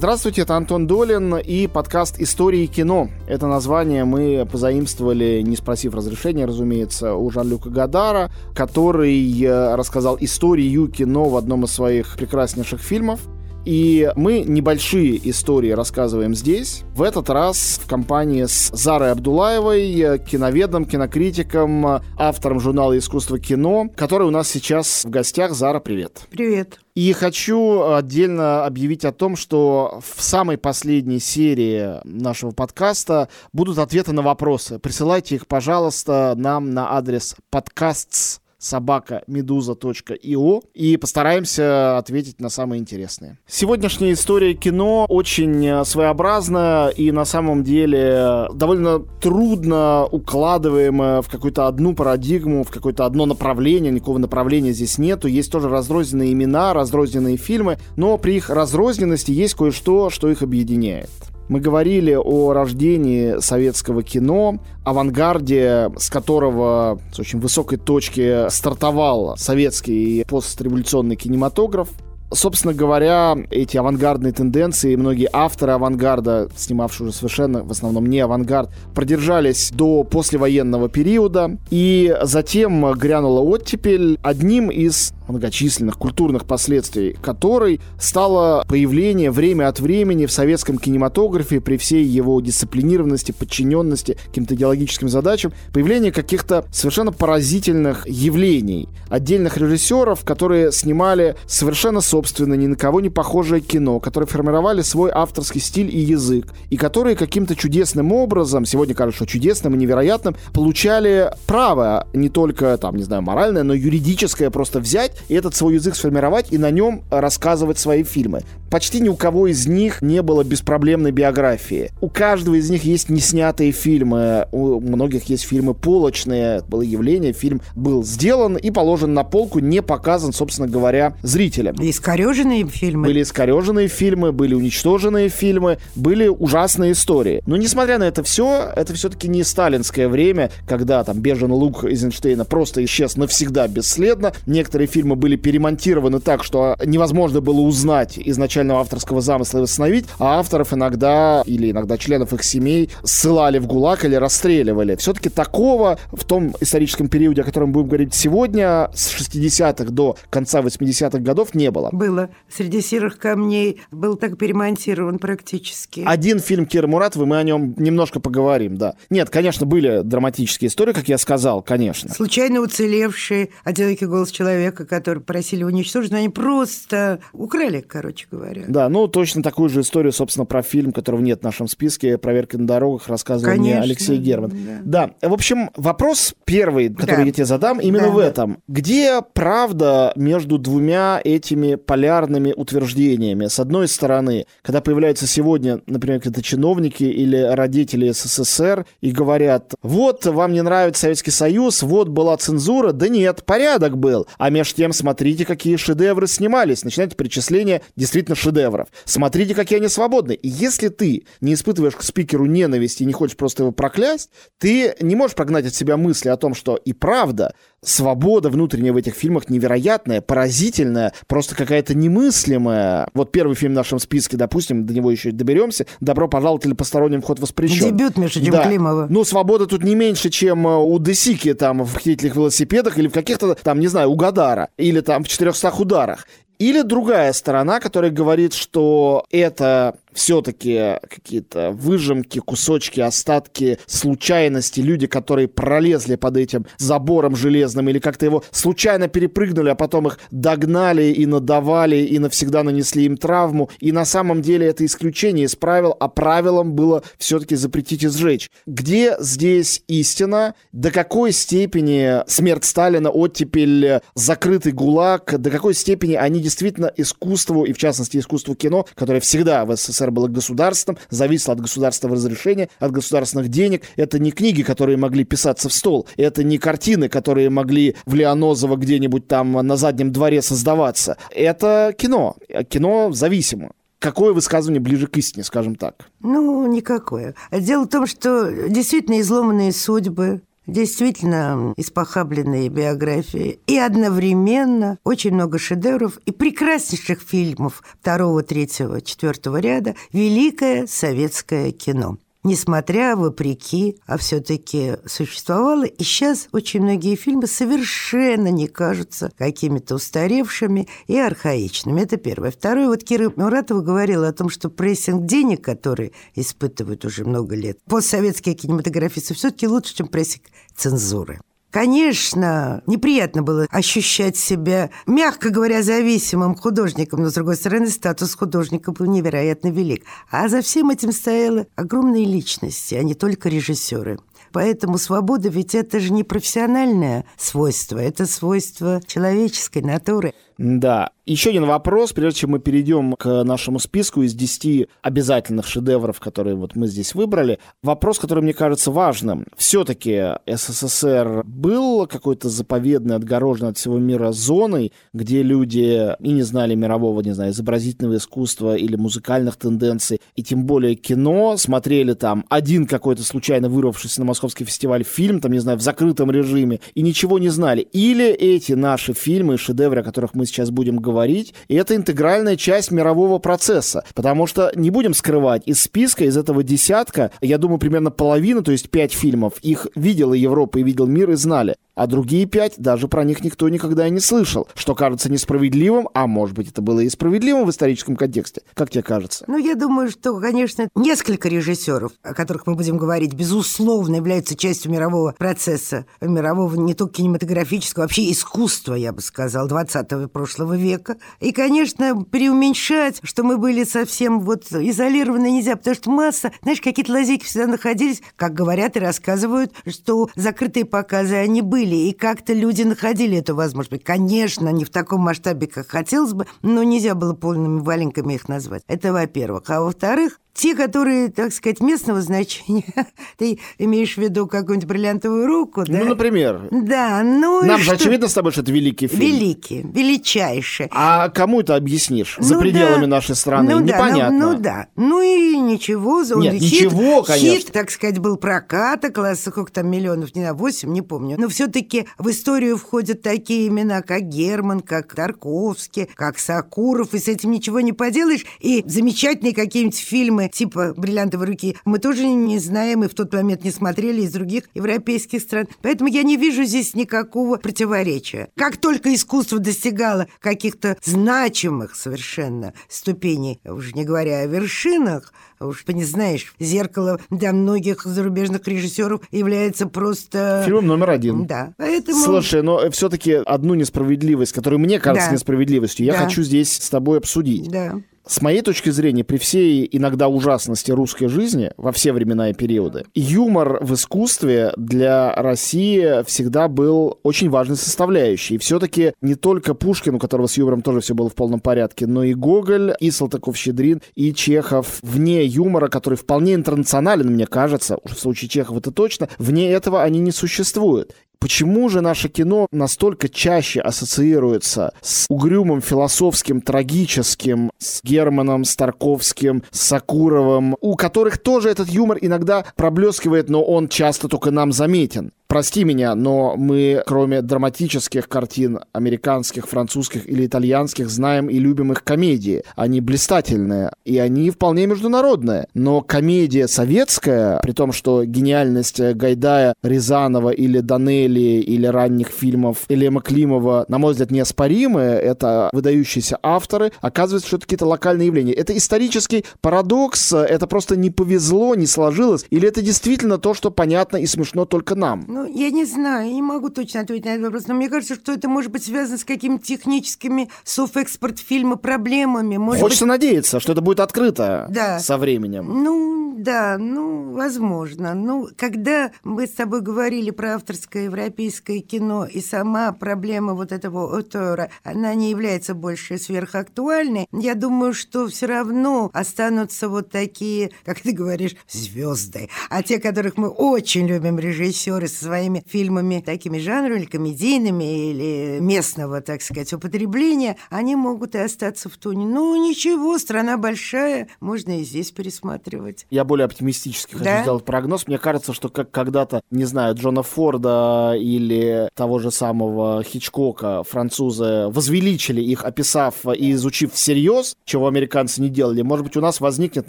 [0.00, 3.10] Здравствуйте, это Антон Долин и подкаст «Истории кино».
[3.28, 10.88] Это название мы позаимствовали, не спросив разрешения, разумеется, у Жан-Люка Гадара, который э, рассказал историю
[10.88, 13.20] кино в одном из своих прекраснейших фильмов.
[13.66, 16.82] И мы небольшие истории рассказываем здесь.
[16.94, 24.26] В этот раз в компании с Зарой Абдулаевой, киноведом, кинокритиком, автором журнала «Искусство кино», который
[24.26, 25.52] у нас сейчас в гостях.
[25.52, 26.22] Зара, привет.
[26.30, 26.80] Привет.
[27.00, 34.12] И хочу отдельно объявить о том, что в самой последней серии нашего подкаста будут ответы
[34.12, 34.78] на вопросы.
[34.78, 43.38] Присылайте их, пожалуйста, нам на адрес подкастс собака медуза.io и постараемся ответить на самые интересные.
[43.48, 51.66] Сегодняшняя история кино очень э, своеобразная и на самом деле довольно трудно укладываемая в какую-то
[51.66, 55.26] одну парадигму, в какое-то одно направление, никакого направления здесь нету.
[55.26, 61.10] Есть тоже разрозненные имена, разрозненные фильмы, но при их разрозненности есть кое-что, что их объединяет.
[61.50, 70.24] Мы говорили о рождении советского кино, авангарде, с которого с очень высокой точки стартовал советский
[70.28, 71.88] постреволюционный кинематограф.
[72.32, 78.70] Собственно говоря, эти авангардные тенденции, многие авторы авангарда, снимавшие уже совершенно в основном не авангард,
[78.94, 84.20] продержались до послевоенного периода, и затем грянула оттепель.
[84.22, 91.76] Одним из многочисленных культурных последствий которой стало появление время от времени в советском кинематографе при
[91.76, 100.72] всей его дисциплинированности, подчиненности каким-то идеологическим задачам, появление каких-то совершенно поразительных явлений, отдельных режиссеров, которые
[100.72, 106.00] снимали совершенно собственно ни на кого не похожее кино, которые формировали свой авторский стиль и
[106.00, 112.28] язык, и которые каким-то чудесным образом, сегодня кажется, что чудесным и невероятным, получали право не
[112.28, 116.58] только, там, не знаю, моральное, но юридическое просто взять и этот свой язык сформировать и
[116.58, 118.42] на нем рассказывать свои фильмы.
[118.70, 121.90] Почти ни у кого из них не было беспроблемной биографии.
[122.00, 127.62] У каждого из них есть неснятые фильмы, у многих есть фильмы полочные, было явление, фильм
[127.74, 131.74] был сделан и положен на полку, не показан, собственно говоря, зрителям.
[131.80, 133.08] Искореженные фильмы.
[133.08, 137.42] Были искореженные фильмы, были уничтоженные фильмы, были ужасные истории.
[137.46, 142.44] Но несмотря на это все, это все-таки не сталинское время, когда там бежен лук Эйзенштейна
[142.44, 144.32] просто исчез навсегда бесследно.
[144.46, 148.16] Некоторые фильмы были перемонтированы так, что невозможно было узнать
[148.60, 153.66] изначального авторского замысла и восстановить, а авторов иногда или иногда членов их семей ссылали в
[153.66, 154.96] ГУЛАГ или расстреливали.
[154.96, 160.60] Все-таки такого в том историческом периоде, о котором будем говорить сегодня, с 60-х до конца
[160.60, 161.90] 80-х годов не было.
[161.92, 162.30] Было.
[162.48, 166.04] Среди серых камней был так перемонтирован практически.
[166.06, 168.94] Один фильм Кира Муратовой, мы о нем немножко поговорим, да.
[169.08, 172.12] Нет, конечно, были драматические истории, как я сказал, конечно.
[172.12, 178.49] Случайно уцелевшие «Одинокий голос человека», который просили уничтожить, но они просто украли, короче говоря.
[178.68, 182.58] Да, ну точно такую же историю, собственно, про фильм, которого нет в нашем списке, «Проверка
[182.58, 184.52] на дорогах», рассказывал Конечно, мне Алексей Герман.
[184.84, 185.10] Да.
[185.20, 187.22] да, в общем, вопрос первый, который да.
[187.22, 188.58] я тебе задам, именно да, в этом.
[188.68, 193.46] Где правда между двумя этими полярными утверждениями?
[193.46, 200.26] С одной стороны, когда появляются сегодня, например, какие-то чиновники или родители СССР и говорят, вот,
[200.26, 204.26] вам не нравится Советский Союз, вот была цензура, да нет, порядок был.
[204.38, 206.84] А между тем смотрите, какие шедевры снимались.
[206.84, 208.88] Начинайте перечисление действительно шедевров.
[209.04, 210.32] Смотрите, какие они свободны.
[210.32, 214.94] И если ты не испытываешь к спикеру ненависти и не хочешь просто его проклясть, ты
[215.00, 219.14] не можешь прогнать от себя мысли о том, что и правда свобода внутренняя в этих
[219.14, 223.08] фильмах невероятная, поразительная, просто какая-то немыслимая.
[223.14, 225.86] Вот первый фильм в нашем списке, допустим, до него еще доберемся.
[226.00, 227.96] «Добро пожаловать» или «Посторонним вход воспрещен».
[227.96, 228.64] Дебют Миша да.
[228.64, 229.06] Климова.
[229.08, 233.12] Ну, свобода тут не меньше, чем э, у Десики там в «Хитительных велосипедах» или в
[233.12, 236.26] каких-то там, не знаю, у Гадара или там в «400 ударах».
[236.60, 245.48] Или другая сторона, которая говорит, что это все-таки какие-то выжимки, кусочки, остатки случайности, люди, которые
[245.48, 251.26] пролезли под этим забором железным или как-то его случайно перепрыгнули, а потом их догнали и
[251.26, 253.70] надавали и навсегда нанесли им травму.
[253.80, 258.50] И на самом деле это исключение из правил, а правилом было все-таки запретить и сжечь.
[258.66, 260.54] Где здесь истина?
[260.72, 267.72] До какой степени смерть Сталина, оттепель, закрытый ГУЛАГ, до какой степени они действительно искусству, и
[267.72, 272.68] в частности искусству кино, которое всегда в СССР СССР было государством, зависело от государственного разрешения,
[272.78, 273.82] от государственных денег.
[273.96, 276.06] Это не книги, которые могли писаться в стол.
[276.16, 281.16] Это не картины, которые могли в Леонозово где-нибудь там на заднем дворе создаваться.
[281.30, 282.36] Это кино.
[282.68, 283.72] Кино зависимо.
[283.98, 286.06] Какое высказывание ближе к истине, скажем так?
[286.20, 287.34] Ну, никакое.
[287.52, 293.60] Дело в том, что действительно изломанные судьбы, действительно испохабленные биографии.
[293.66, 299.94] И одновременно очень много шедевров и прекраснейших фильмов второго, третьего, четвертого ряда.
[300.12, 305.84] Великое советское кино несмотря, вопреки, а все-таки существовало.
[305.84, 312.00] И сейчас очень многие фильмы совершенно не кажутся какими-то устаревшими и архаичными.
[312.00, 312.50] Это первое.
[312.50, 317.78] Второе, вот Кира Муратова говорила о том, что прессинг денег, который испытывают уже много лет,
[317.84, 320.44] постсоветские кинематографисты все-таки лучше, чем прессинг
[320.74, 321.40] цензуры.
[321.70, 328.90] Конечно, неприятно было ощущать себя, мягко говоря, зависимым художником, но, с другой стороны, статус художника
[328.90, 330.04] был невероятно велик.
[330.30, 334.18] А за всем этим стояла огромные личности, а не только режиссеры.
[334.52, 340.34] Поэтому свобода ведь это же не профессиональное свойство, это свойство человеческой натуры.
[340.60, 341.12] Да.
[341.24, 346.56] Еще один вопрос, прежде чем мы перейдем к нашему списку из 10 обязательных шедевров, которые
[346.56, 347.60] вот мы здесь выбрали.
[347.82, 349.46] Вопрос, который мне кажется важным.
[349.56, 356.74] Все-таки СССР был какой-то заповедный, отгороженный от всего мира зоной, где люди и не знали
[356.74, 362.86] мирового, не знаю, изобразительного искусства или музыкальных тенденций, и тем более кино, смотрели там один
[362.86, 367.38] какой-то случайно вырвавшийся на московский фестиваль фильм, там, не знаю, в закрытом режиме, и ничего
[367.38, 367.82] не знали.
[367.92, 372.90] Или эти наши фильмы, шедевры, о которых мы сейчас будем говорить, и это интегральная часть
[372.90, 374.04] мирового процесса.
[374.14, 378.72] Потому что, не будем скрывать, из списка, из этого десятка, я думаю, примерно половина, то
[378.72, 383.08] есть пять фильмов, их видела Европа и видел мир и знали а другие пять даже
[383.08, 387.00] про них никто никогда и не слышал, что кажется несправедливым, а может быть это было
[387.00, 388.62] и справедливым в историческом контексте.
[388.72, 389.44] Как тебе кажется?
[389.46, 394.90] Ну, я думаю, что, конечно, несколько режиссеров, о которых мы будем говорить, безусловно, являются частью
[394.90, 401.18] мирового процесса, мирового не только кинематографического, вообще искусства, я бы сказал, 20-го и прошлого века.
[401.38, 407.12] И, конечно, преуменьшать, что мы были совсем вот изолированы нельзя, потому что масса, знаешь, какие-то
[407.12, 412.52] лазейки всегда находились, как говорят и рассказывают, что закрытые показы, они были были, и как-то
[412.52, 414.04] люди находили эту возможность.
[414.04, 418.82] Конечно, не в таком масштабе, как хотелось бы, но нельзя было полными валенками их назвать.
[418.86, 419.68] Это во-первых.
[419.68, 422.84] А во-вторых, те, которые, так сказать, местного значения,
[423.38, 426.00] ты имеешь в виду какую-нибудь бриллиантовую руку, да?
[426.00, 426.68] Ну, например.
[426.70, 427.94] Да, ну Нам же что...
[427.94, 429.20] очевидно с тобой, что это великий фильм.
[429.20, 430.88] Великий, величайший.
[430.90, 433.06] А кому это объяснишь ну, за пределами да.
[433.06, 433.74] нашей страны?
[433.74, 434.38] Ну, Непонятно.
[434.38, 434.86] Да, ну, ну да.
[434.96, 436.22] Ну и ничего.
[436.34, 437.58] Он Нет, хит, ничего, конечно.
[437.60, 441.36] Хит, так сказать, был проката, класса сколько там миллионов, не на 8, не помню.
[441.38, 447.28] Но все-таки в историю входят такие имена, как Герман, как Тарковский, как Сакуров, и с
[447.28, 448.44] этим ничего не поделаешь.
[448.58, 453.64] И замечательные какие-нибудь фильмы типа «Бриллиантовой руки» мы тоже не знаем и в тот момент
[453.64, 455.68] не смотрели из других европейских стран.
[455.82, 458.48] Поэтому я не вижу здесь никакого противоречия.
[458.56, 465.92] Как только искусство достигало каких-то значимых совершенно ступеней, уже не говоря о вершинах, уж ты
[465.92, 470.62] не знаешь, «Зеркало» для многих зарубежных режиссеров является просто...
[470.64, 471.46] Фильмом номер один.
[471.46, 471.74] Да.
[471.76, 472.24] Поэтому...
[472.24, 475.34] Слушай, но все-таки одну несправедливость, которая мне кажется да.
[475.34, 476.24] несправедливостью, я да.
[476.24, 477.68] хочу здесь с тобой обсудить.
[477.70, 478.00] Да.
[478.30, 483.04] С моей точки зрения, при всей иногда ужасности русской жизни во все времена и периоды,
[483.12, 488.54] юмор в искусстве для России всегда был очень важной составляющей.
[488.54, 492.06] И все-таки не только Пушкин, у которого с юмором тоже все было в полном порядке,
[492.06, 495.00] но и Гоголь, и Салтыков-Щедрин, и Чехов.
[495.02, 500.04] Вне юмора, который вполне интернационален, мне кажется, уж в случае Чехова это точно, вне этого
[500.04, 501.16] они не существуют.
[501.40, 509.80] Почему же наше кино настолько чаще ассоциируется с угрюмым, философским, трагическим, с Германом, Старковским, с
[509.80, 515.32] Сакуровым, у которых тоже этот юмор иногда проблескивает, но он часто только нам заметен?
[515.50, 522.04] Прости меня, но мы, кроме драматических картин американских, французских или итальянских, знаем и любим их
[522.04, 522.62] комедии.
[522.76, 525.66] Они блистательные, и они вполне международные.
[525.74, 533.20] Но комедия советская, при том, что гениальность Гайдая, Рязанова или Данели, или ранних фильмов Элема
[533.20, 538.52] Климова, на мой взгляд, неоспоримые, это выдающиеся авторы, оказывается, что это какие-то локальные явления.
[538.52, 544.18] Это исторический парадокс, это просто не повезло, не сложилось, или это действительно то, что понятно
[544.18, 545.39] и смешно только нам?
[545.40, 548.32] Ну, я не знаю, не могу точно ответить на этот вопрос, но мне кажется, что
[548.32, 552.58] это может быть связано с какими-то техническими софэкспорт фильма проблемами.
[552.58, 553.12] Может Хочется быть...
[553.12, 554.98] надеяться, что это будет открыто да.
[554.98, 555.82] со временем.
[555.82, 558.14] Ну, да, ну, возможно.
[558.14, 564.18] Ну, когда мы с тобой говорили про авторское европейское кино, и сама проблема вот этого
[564.18, 571.00] автора, она не является больше сверхактуальной, я думаю, что все равно останутся вот такие, как
[571.00, 572.48] ты говоришь, звезды.
[572.68, 579.20] А те, которых мы очень любим, режиссеры со своими фильмами такими жанровыми, комедийными или местного,
[579.20, 582.26] так сказать, употребления, они могут и остаться в туне.
[582.26, 586.06] Ну, ничего, страна большая, можно и здесь пересматривать.
[586.10, 587.42] Я более оптимистический хочу Да?
[587.42, 588.08] сделать прогноз.
[588.08, 594.66] Мне кажется, что как когда-то, не знаю, Джона Форда или того же самого Хичкока, французы,
[594.68, 598.82] возвеличили их, описав и изучив всерьез, чего американцы не делали.
[598.82, 599.88] Может быть, у нас возникнет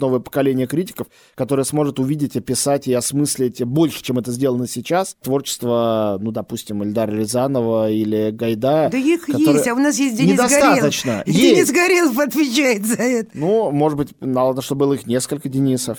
[0.00, 6.18] новое поколение критиков, которое сможет увидеть, описать и осмыслить больше, чем это сделано сейчас, творчество,
[6.20, 8.90] ну, допустим, Эльдара Рязанова или Гайдая.
[8.90, 11.22] Да их которые- есть, а у нас есть Денис Недостаточно.
[11.24, 11.26] Горелов.
[11.42, 11.72] Денис Есть.
[11.72, 13.30] Горелов отвечает за это.
[13.32, 15.98] Ну, может быть, надо, чтобы было их несколько Денисов.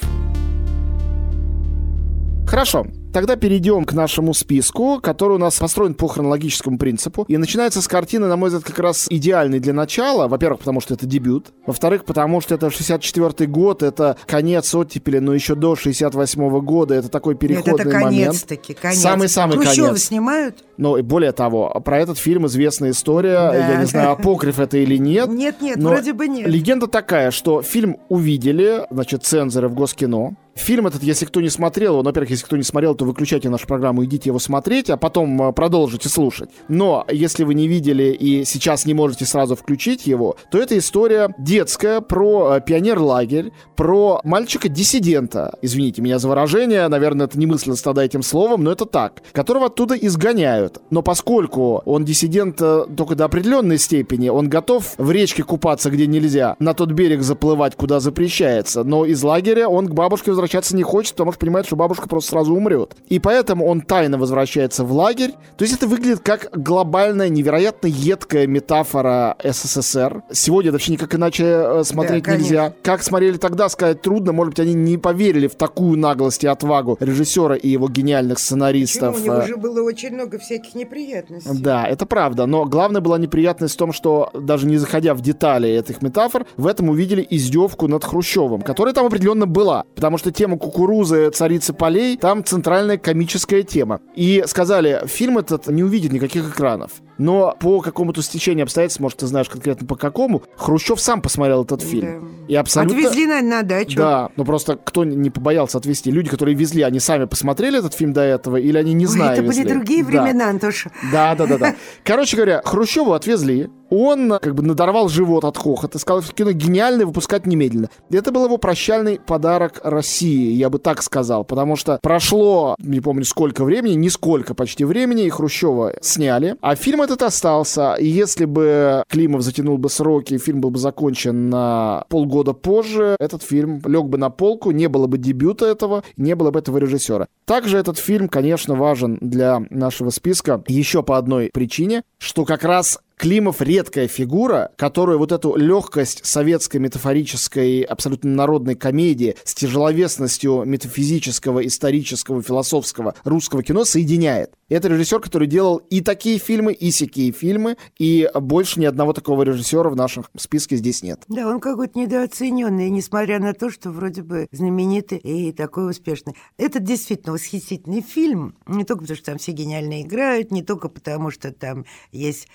[2.48, 7.26] Хорошо, тогда перейдем к нашему списку, который у нас построен по хронологическому принципу.
[7.28, 10.28] И начинается с картины, на мой взгляд, как раз идеальной для начала.
[10.28, 11.54] Во-первых, потому что это дебют.
[11.66, 16.96] Во-вторых, потому что это 64 год, это конец оттепели, но еще до 68 года.
[16.96, 18.04] Это такой Нет, переходный это момент.
[18.04, 19.00] конец-таки, конец.
[19.00, 20.04] Самый-самый Хрущёва конец.
[20.04, 20.64] снимают?
[20.78, 23.36] Но и более того, про этот фильм известная история.
[23.36, 23.56] Да.
[23.74, 25.30] Я не знаю, апокриф это или нет.
[25.30, 26.48] Нет, нет, вроде бы нет.
[26.48, 30.36] Легенда такая, что фильм увидели, значит, цензоры в Госкино.
[30.56, 34.06] Фильм этот, если кто не смотрел, во-первых, если кто не смотрел, то выключайте нашу программу,
[34.06, 36.50] идите его смотреть, а потом э, продолжите слушать.
[36.68, 41.34] Но если вы не видели и сейчас не можете сразу включить его, то это история
[41.40, 45.58] детская про э, пионер-лагерь, про мальчика-диссидента.
[45.64, 49.24] Извините меня за выражение, наверное, это не мысленно стада этим словом, но это так.
[49.32, 50.82] Которого оттуда изгоняют.
[50.92, 56.06] Но поскольку он диссидент э, только до определенной степени, он готов в речке купаться, где
[56.06, 58.84] нельзя, на тот берег заплывать, куда запрещается.
[58.84, 62.32] Но из лагеря он к бабушке возвращаться не хочет, потому что понимает, что бабушка просто
[62.32, 62.96] сразу умрет.
[63.08, 65.32] И поэтому он тайно возвращается в лагерь.
[65.58, 70.24] То есть это выглядит как глобальная, невероятно едкая метафора СССР.
[70.32, 72.44] Сегодня это вообще никак иначе э, смотреть конечно.
[72.44, 72.74] нельзя.
[72.84, 74.34] Как смотрели тогда, сказать трудно.
[74.34, 78.46] Может быть, они не поверили в такую наглость и отвагу режиссера и его гениальных Почему?
[78.46, 79.16] сценаристов.
[79.22, 81.50] У него Э, же было очень много всяких неприятностей.
[81.62, 82.46] да, это правда.
[82.46, 86.68] Но главная была неприятность в том, что даже не заходя в детали этих метафор, в
[86.68, 89.86] этом увидели издевку над Хрущевым, которая там определенно была.
[89.96, 94.02] Потому что тема кукурузы, царицы полей, там центральная комическая тема.
[94.16, 96.92] И сказали, фильм этот не увидит никаких экранов.
[97.18, 101.82] Но по какому-то стечению обстоятельств, может, ты знаешь конкретно по какому, Хрущев сам посмотрел этот
[101.82, 102.46] фильм.
[102.48, 102.98] И абсолютно...
[102.98, 103.98] Отвезли на, на дачу.
[103.98, 106.12] Да, но просто кто не побоялся отвезти?
[106.12, 109.34] Люди, которые везли, они сами посмотрели этот фильм до этого, или они не знали?
[109.34, 109.74] это были везли?
[109.74, 110.10] другие Да.
[110.10, 110.92] времена, Антоша.
[111.12, 111.76] Да, да, да, да.
[112.04, 113.70] Короче говоря, Хрущеву отвезли.
[113.96, 116.00] Он как бы надорвал живот от хохота.
[116.00, 117.90] Сказал, что кино гениальное, выпускать немедленно.
[118.10, 121.44] Это был его прощальный подарок России, я бы так сказал.
[121.44, 126.56] Потому что прошло, не помню сколько времени, нисколько почти времени, и Хрущева сняли.
[126.62, 127.96] А фильм этот остался.
[127.96, 133.44] И если бы Климов затянул бы сроки, фильм был бы закончен на полгода позже, этот
[133.44, 137.28] фильм лег бы на полку, не было бы дебюта этого, не было бы этого режиссера.
[137.46, 143.00] Также этот фильм, конечно, важен для нашего списка еще по одной причине, что как раз
[143.24, 151.66] Климов редкая фигура, которая вот эту легкость советской метафорической, абсолютно народной комедии с тяжеловесностью метафизического,
[151.66, 154.52] исторического, философского русского кино соединяет.
[154.68, 159.44] Это режиссер, который делал и такие фильмы, и сякие фильмы, и больше ни одного такого
[159.44, 161.22] режиссера в нашем списке здесь нет.
[161.30, 166.36] Да, он какой-то недооцененный, несмотря на то, что вроде бы знаменитый и такой успешный.
[166.58, 171.32] Это действительно восхитительный фильм, не только потому, что там все гениально играют, не только потому,
[171.32, 172.50] что там есть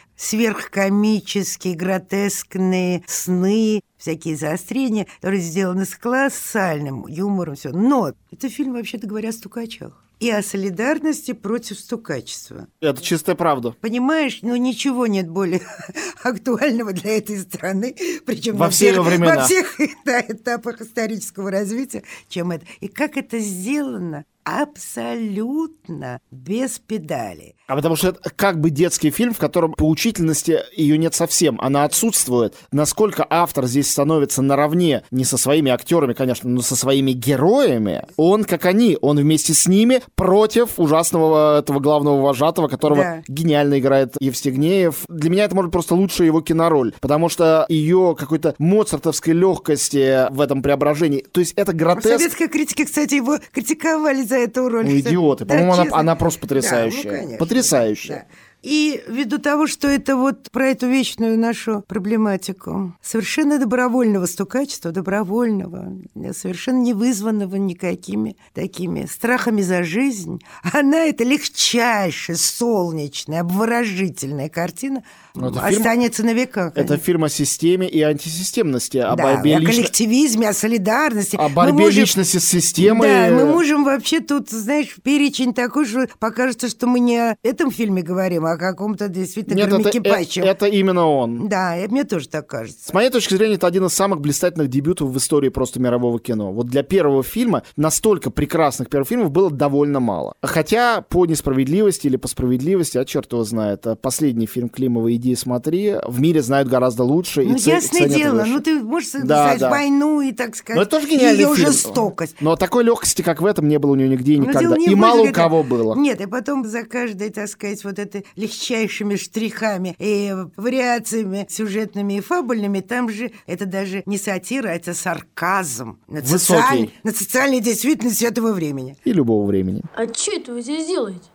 [0.58, 7.70] сверхкомические, гротескные сны, всякие заострения, которые сделаны с колоссальным юмором, все.
[7.70, 10.04] Но это фильм, вообще-то говоря, о стукачах.
[10.20, 12.66] И о солидарности против стукачества.
[12.80, 13.76] Это чистая правда.
[13.80, 15.62] Понимаешь, ну ничего нет более
[16.24, 17.94] актуального для этой страны,
[18.26, 19.36] причем Во все всех, времена.
[19.36, 22.66] во всех да, этапах исторического развития, чем это.
[22.80, 24.24] И как это сделано?
[24.48, 27.54] Абсолютно без педали.
[27.66, 31.84] А потому что это как бы детский фильм, в котором поучительности ее нет совсем, она
[31.84, 32.54] отсутствует.
[32.72, 38.44] Насколько автор здесь становится наравне не со своими актерами, конечно, но со своими героями, он
[38.44, 43.22] как они, он вместе с ними против ужасного этого главного вожатого, которого Да.
[43.28, 45.04] гениально играет Евстигнеев.
[45.08, 50.40] Для меня это может просто лучшая его кинороль, потому что ее какой-то моцартовской легкости в
[50.40, 52.08] этом преображении, то есть это В гротеск.
[52.18, 54.86] советской критике, кстати, его критиковали за эту роль.
[54.86, 55.44] Ну, идиоты.
[55.44, 57.10] Да, По-моему, она, она просто Да, ну, потрясающая.
[57.10, 58.16] конечно, потрясающая.
[58.16, 58.24] да.
[58.62, 65.92] И ввиду того, что это вот про эту вечную нашу проблематику совершенно добровольного стукачества, добровольного,
[66.32, 70.40] совершенно не вызванного никакими такими страхами за жизнь,
[70.72, 75.04] она, это легчайшая, солнечная, обворожительная картина,
[75.46, 76.72] это останется фильм, на века.
[76.74, 81.36] Это фильм о системе и антисистемности, о да, борьбе о коллективизме, о солидарности.
[81.36, 83.08] О борьбе можем, личности с системой.
[83.08, 87.70] Да, мы можем вообще тут, знаешь, перечень такой, что покажется, что мы не о этом
[87.70, 91.48] фильме говорим, а о каком-то действительно Нет, это, это, это именно он.
[91.48, 92.88] Да, мне тоже так кажется.
[92.88, 96.52] С моей точки зрения, это один из самых блистательных дебютов в истории просто мирового кино.
[96.52, 100.34] Вот для первого фильма настолько прекрасных первых фильмов было довольно мало.
[100.42, 105.27] Хотя по несправедливости или по справедливости, а черт его знает, а последний фильм Климова «Иди
[105.34, 107.42] смотри» в мире знают гораздо лучше.
[107.42, 109.70] Ну, и ясное дело, ну ты можешь сказать да.
[109.70, 111.68] войну и, так сказать, Но это тоже гениальный ее фильм.
[111.68, 112.36] жестокость.
[112.40, 114.76] Но такой легкости, как в этом, не было у нее нигде и ну, никогда.
[114.76, 115.94] И мало у кого было.
[115.94, 122.20] Нет, и потом за каждой, так сказать, вот этой легчайшими штрихами и вариациями сюжетными и
[122.20, 126.90] фабульными, там же это даже не сатира, это сарказм над, социаль...
[127.02, 128.96] над социальной действительностью этого времени.
[129.04, 129.82] И любого времени.
[129.94, 131.28] А что это вы здесь делаете?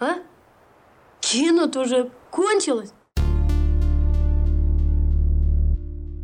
[0.00, 0.16] А?
[1.20, 2.92] Кино-то уже кончилось.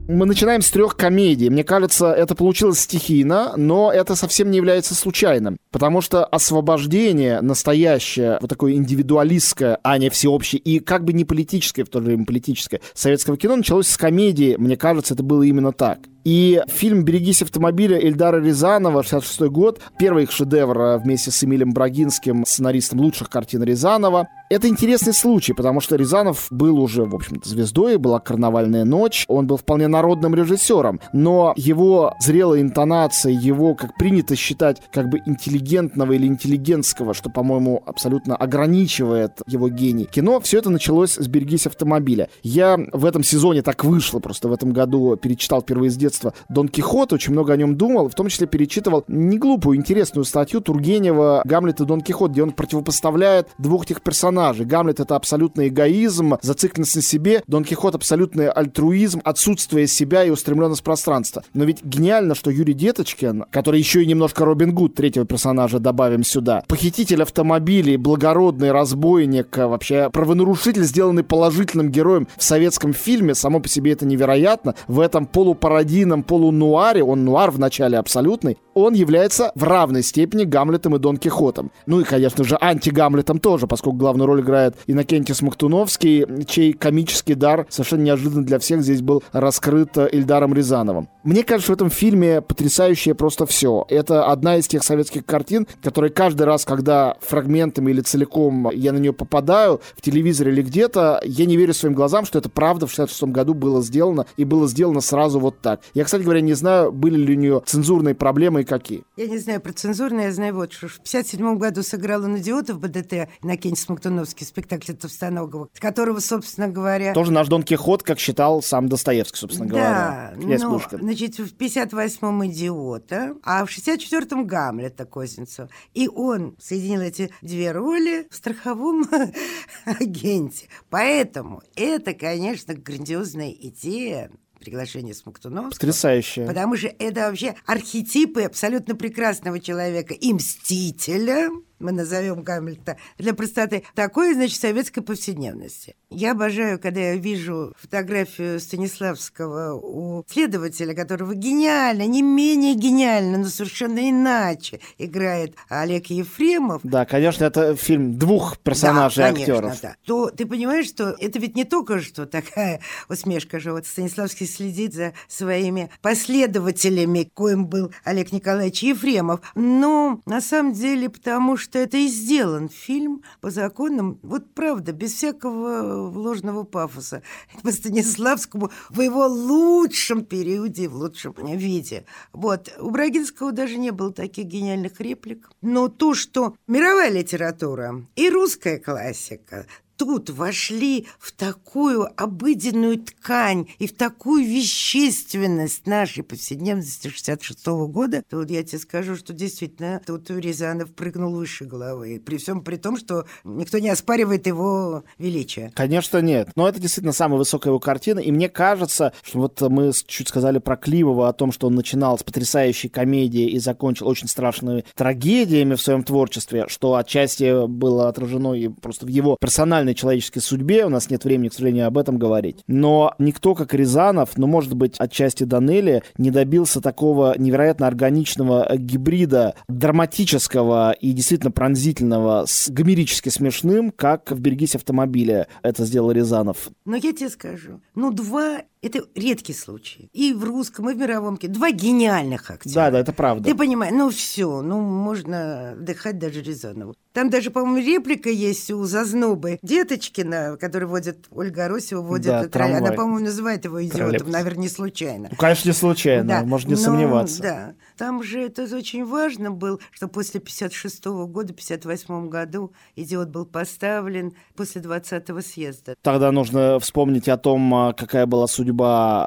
[0.07, 1.49] Мы начинаем с трех комедий.
[1.49, 5.57] Мне кажется, это получилось стихийно, но это совсем не является случайным.
[5.71, 11.85] Потому что освобождение настоящее, вот такое индивидуалистское, а не всеобщее, и как бы не политическое,
[11.85, 14.57] в то же время политическое, советского кино началось с комедии.
[14.59, 16.01] Мне кажется, это было именно так.
[16.25, 21.73] И фильм «Берегись автомобиля» Эльдара Рязанова, 66 год, первый их шедевр э, вместе с Эмилем
[21.75, 24.29] Брагинским, сценаристом лучших картин Рязанова.
[24.49, 29.47] Это интересный случай, потому что Рязанов был уже, в общем-то, звездой, была «Карнавальная ночь», он
[29.47, 36.13] был вполне народным режиссером, но его зрелая интонация, его, как принято считать, как бы интеллигентного
[36.13, 42.29] или интеллигентского, что, по-моему, абсолютно ограничивает его гений, кино, все это началось с «Берегись автомобиля».
[42.43, 46.33] Я в этом сезоне так вышло, просто в этом году перечитал впервые с детства детства
[46.49, 50.61] Дон Кихот, очень много о нем думал, в том числе перечитывал не глупую, интересную статью
[50.61, 54.67] Тургенева «Гамлет и Дон Кихот», где он противопоставляет двух этих персонажей.
[54.67, 60.81] Гамлет— это абсолютный эгоизм, зацикленность на себе, Дон Кихот— абсолютный альтруизм, отсутствие себя и устремленность
[60.81, 61.43] в пространство.
[61.53, 66.23] Но ведь гениально, что Юрий Деточкин, который еще и немножко Робин Гуд, третьего персонажа добавим
[66.23, 73.69] сюда, похититель автомобилей, благородный разбойник, вообще правонарушитель, сделанный положительным героем в советском фильме, само по
[73.69, 79.53] себе это невероятно, в этом полупародии комедийном полунуаре, он нуар в начале абсолютный, он является
[79.55, 81.71] в равной степени Гамлетом и Дон Кихотом.
[81.87, 87.67] Ну и, конечно же, анти-Гамлетом тоже, поскольку главную роль играет Иннокентий Смоктуновский, чей комический дар
[87.69, 91.09] совершенно неожиданно для всех здесь был раскрыт Ильдаром Рязановым.
[91.25, 93.87] Мне кажется, в этом фильме потрясающее просто все.
[93.89, 98.99] Это одна из тех советских картин, которые каждый раз, когда фрагментами или целиком я на
[98.99, 102.91] нее попадаю, в телевизоре или где-то, я не верю своим глазам, что это правда в
[102.91, 105.81] 66 году было сделано, и было сделано сразу вот так.
[105.95, 109.05] Я, кстати говоря, не знаю, были ли у нее цензурные проблемы и какие.
[109.17, 112.81] Я не знаю про цензурные, я знаю вот, что в 57 году сыграла Надиота в
[112.81, 117.15] БДТ Иннокентий Смоктуновский, спектакль Товстоногова, которого, собственно говоря...
[117.15, 120.35] Тоже наш Дон Кихот, как считал сам Достоевский, собственно да, говоря.
[120.37, 125.71] Да, но, значит, в 58-м «Идиота», а в 64-м «Гамлета» Козинцев.
[125.95, 129.09] И он соединил эти две роли в страховом
[129.85, 130.69] агенте.
[130.91, 135.73] Поэтому это, конечно, грандиозная идея приглашение Смоктуновского.
[135.73, 136.47] Потрясающе.
[136.47, 141.51] Потому что это вообще архетипы абсолютно прекрасного человека и мстителя,
[141.85, 145.95] мы назовем Гамлета, для простоты, такой, значит, советской повседневности.
[146.11, 153.47] Я обожаю, когда я вижу фотографию Станиславского у следователя, которого гениально, не менее гениально, но
[153.47, 156.81] совершенно иначе играет Олег Ефремов.
[156.85, 159.81] Да, конечно, это фильм двух персонажей да, конечно, актеров.
[159.83, 159.97] Да.
[160.07, 163.73] То ты понимаешь, что это ведь не только что такая усмешка же.
[163.73, 169.41] Вот Станиславский следит за своими последователями, коим был Олег Николаевич Ефремов.
[169.55, 175.15] Но на самом деле, потому что это и сделан фильм по законам, вот правда, без
[175.15, 177.23] всякого ложного пафоса.
[177.63, 182.05] По Станиславскому в его лучшем периоде, в лучшем виде.
[182.33, 182.73] Вот.
[182.79, 185.51] У Брагинского даже не было таких гениальных реплик.
[185.63, 193.87] Но то, что мировая литература и русская классика тут вошли в такую обыденную ткань и
[193.87, 200.01] в такую вещественность нашей повседневности 66 -го года, то вот я тебе скажу, что действительно
[200.05, 202.21] тут Рязанов прыгнул выше головы.
[202.25, 205.73] При всем при том, что никто не оспаривает его величие.
[205.75, 206.51] Конечно, нет.
[206.57, 208.19] Но это действительно самая высокая его картина.
[208.19, 212.19] И мне кажется, что вот мы чуть сказали про Климова о том, что он начинал
[212.19, 218.55] с потрясающей комедии и закончил очень страшными трагедиями в своем творчестве, что отчасти было отражено
[218.55, 220.87] и просто в его персональном нормальной человеческой судьбе.
[220.87, 222.63] У нас нет времени, к сожалению, об этом говорить.
[222.67, 229.55] Но никто, как Рязанов, ну, может быть, отчасти Данели, не добился такого невероятно органичного гибрида
[229.69, 236.71] драматического и действительно пронзительного с гомерически смешным, как в «Берегись автомобиля» это сделал Рязанов.
[236.85, 240.09] Но я тебе скажу, ну, два это редкий случай.
[240.13, 241.55] И в русском, и в мировом кино.
[241.55, 242.75] Два гениальных актера.
[242.75, 243.49] Да, да, это правда.
[243.49, 246.95] Ты понимаешь, ну все, ну можно вдыхать даже Рязанову.
[247.15, 249.61] Там даже, по-моему, реплика есть у Зазнобы.
[249.63, 252.27] Деточкина, который водит, Ольга Аросева водит.
[252.27, 252.81] Да, трамвай.
[252.81, 254.33] Она, по-моему, называет его идиотом, Троллейбус.
[254.33, 255.29] наверное, не случайно.
[255.31, 256.43] Ну, конечно, не случайно, да.
[256.43, 257.43] можно не Но, сомневаться.
[257.43, 263.29] Да, там же это очень важно было, что после 56 -го года, 58 году идиот
[263.29, 265.95] был поставлен после 20-го съезда.
[266.03, 268.74] Тогда нужно вспомнить о том, а, какая была судьба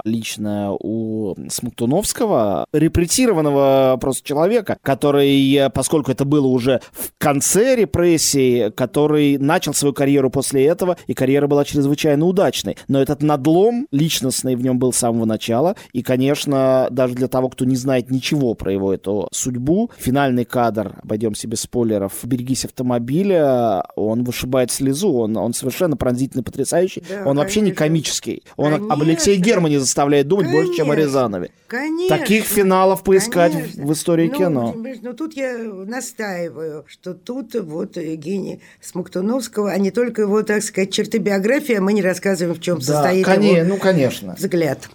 [0.03, 9.37] личная у Смоктуновского, репрессированного просто человека, который, поскольку это было уже в конце репрессий, который
[9.37, 12.77] начал свою карьеру после этого, и карьера была чрезвычайно удачной.
[12.87, 17.49] Но этот надлом личностный в нем был с самого начала, и, конечно, даже для того,
[17.49, 23.83] кто не знает ничего про его эту судьбу, финальный кадр, обойдемся без спойлеров, «Берегись автомобиля»,
[23.95, 27.41] он вышибает слезу, он, он совершенно пронзительный, потрясающий, да, он конечно.
[27.41, 28.43] вообще не комический.
[28.55, 28.93] Он конечно.
[28.93, 30.65] об Алексее Германе заставляет думать конечно.
[30.65, 31.51] больше, чем о Рязанове.
[31.67, 32.17] Конечно.
[32.17, 33.85] Таких финалов поискать конечно.
[33.85, 34.75] в истории ну, кино.
[35.01, 40.93] Ну, тут я настаиваю, что тут вот Евгений Смоктуновского, а не только его, так сказать,
[40.93, 44.35] черты биографии, а мы не рассказываем, в чем да, состоит конечно, его ну, конечно.
[44.35, 44.89] взгляд.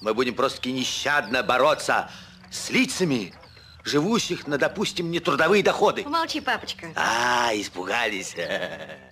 [0.00, 2.10] Мы будем просто нещадно бороться
[2.50, 3.32] с лицами,
[3.84, 6.04] живущих на, допустим, нетрудовые доходы.
[6.04, 6.88] Молчи, папочка.
[6.94, 8.34] А, испугались.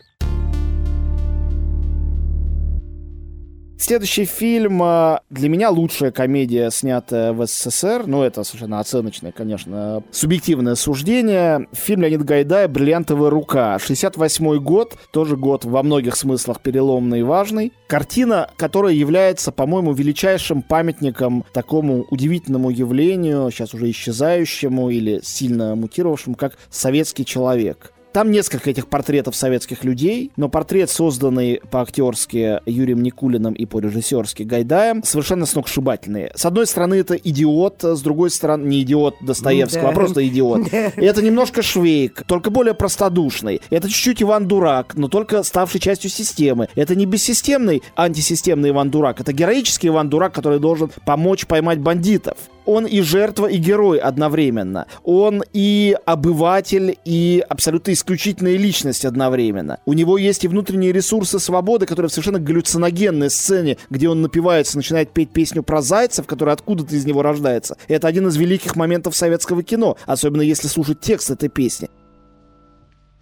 [3.80, 8.08] Следующий фильм а, для меня лучшая комедия, снятая в СССР.
[8.08, 11.68] Ну, это совершенно оценочное, конечно, субъективное суждение.
[11.72, 13.78] Фильм Леонида Гайдая «Бриллиантовая рука».
[13.78, 17.72] 68 год, тоже год во многих смыслах переломный и важный.
[17.86, 26.34] Картина, которая является, по-моему, величайшим памятником такому удивительному явлению, сейчас уже исчезающему или сильно мутировавшему,
[26.34, 27.92] как советский человек.
[28.12, 35.02] Там несколько этих портретов советских людей, но портрет, созданный по-актерски Юрием Никулиным и по-режиссерски Гайдаем,
[35.02, 36.30] совершенно сногсшибательный.
[36.34, 39.88] С одной стороны, это идиот, с другой стороны, не идиот Достоевского, да.
[39.90, 40.68] а просто идиот.
[40.78, 40.88] Да.
[40.96, 43.60] И это немножко Швейк, только более простодушный.
[43.70, 46.68] Это чуть-чуть Иван Дурак, но только ставший частью системы.
[46.74, 52.36] Это не бессистемный антисистемный Иван Дурак, это героический Иван Дурак, который должен помочь поймать бандитов
[52.68, 54.86] он и жертва, и герой одновременно.
[55.02, 59.80] Он и обыватель, и абсолютно исключительная личность одновременно.
[59.86, 64.76] У него есть и внутренние ресурсы свободы, которые в совершенно галлюциногенной сцене, где он напивается,
[64.76, 67.78] начинает петь песню про зайцев, которая откуда-то из него рождается.
[67.88, 71.88] Это один из великих моментов советского кино, особенно если слушать текст этой песни.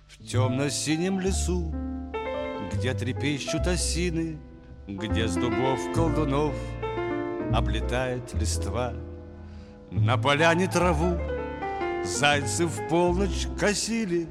[0.08, 1.72] В темно-синем лесу,
[2.72, 4.40] где трепещут осины,
[4.88, 6.52] где с дубов колдунов
[7.52, 8.92] облетает листва—
[9.90, 11.18] на поляне траву
[12.04, 14.28] Зайцы в полночь косили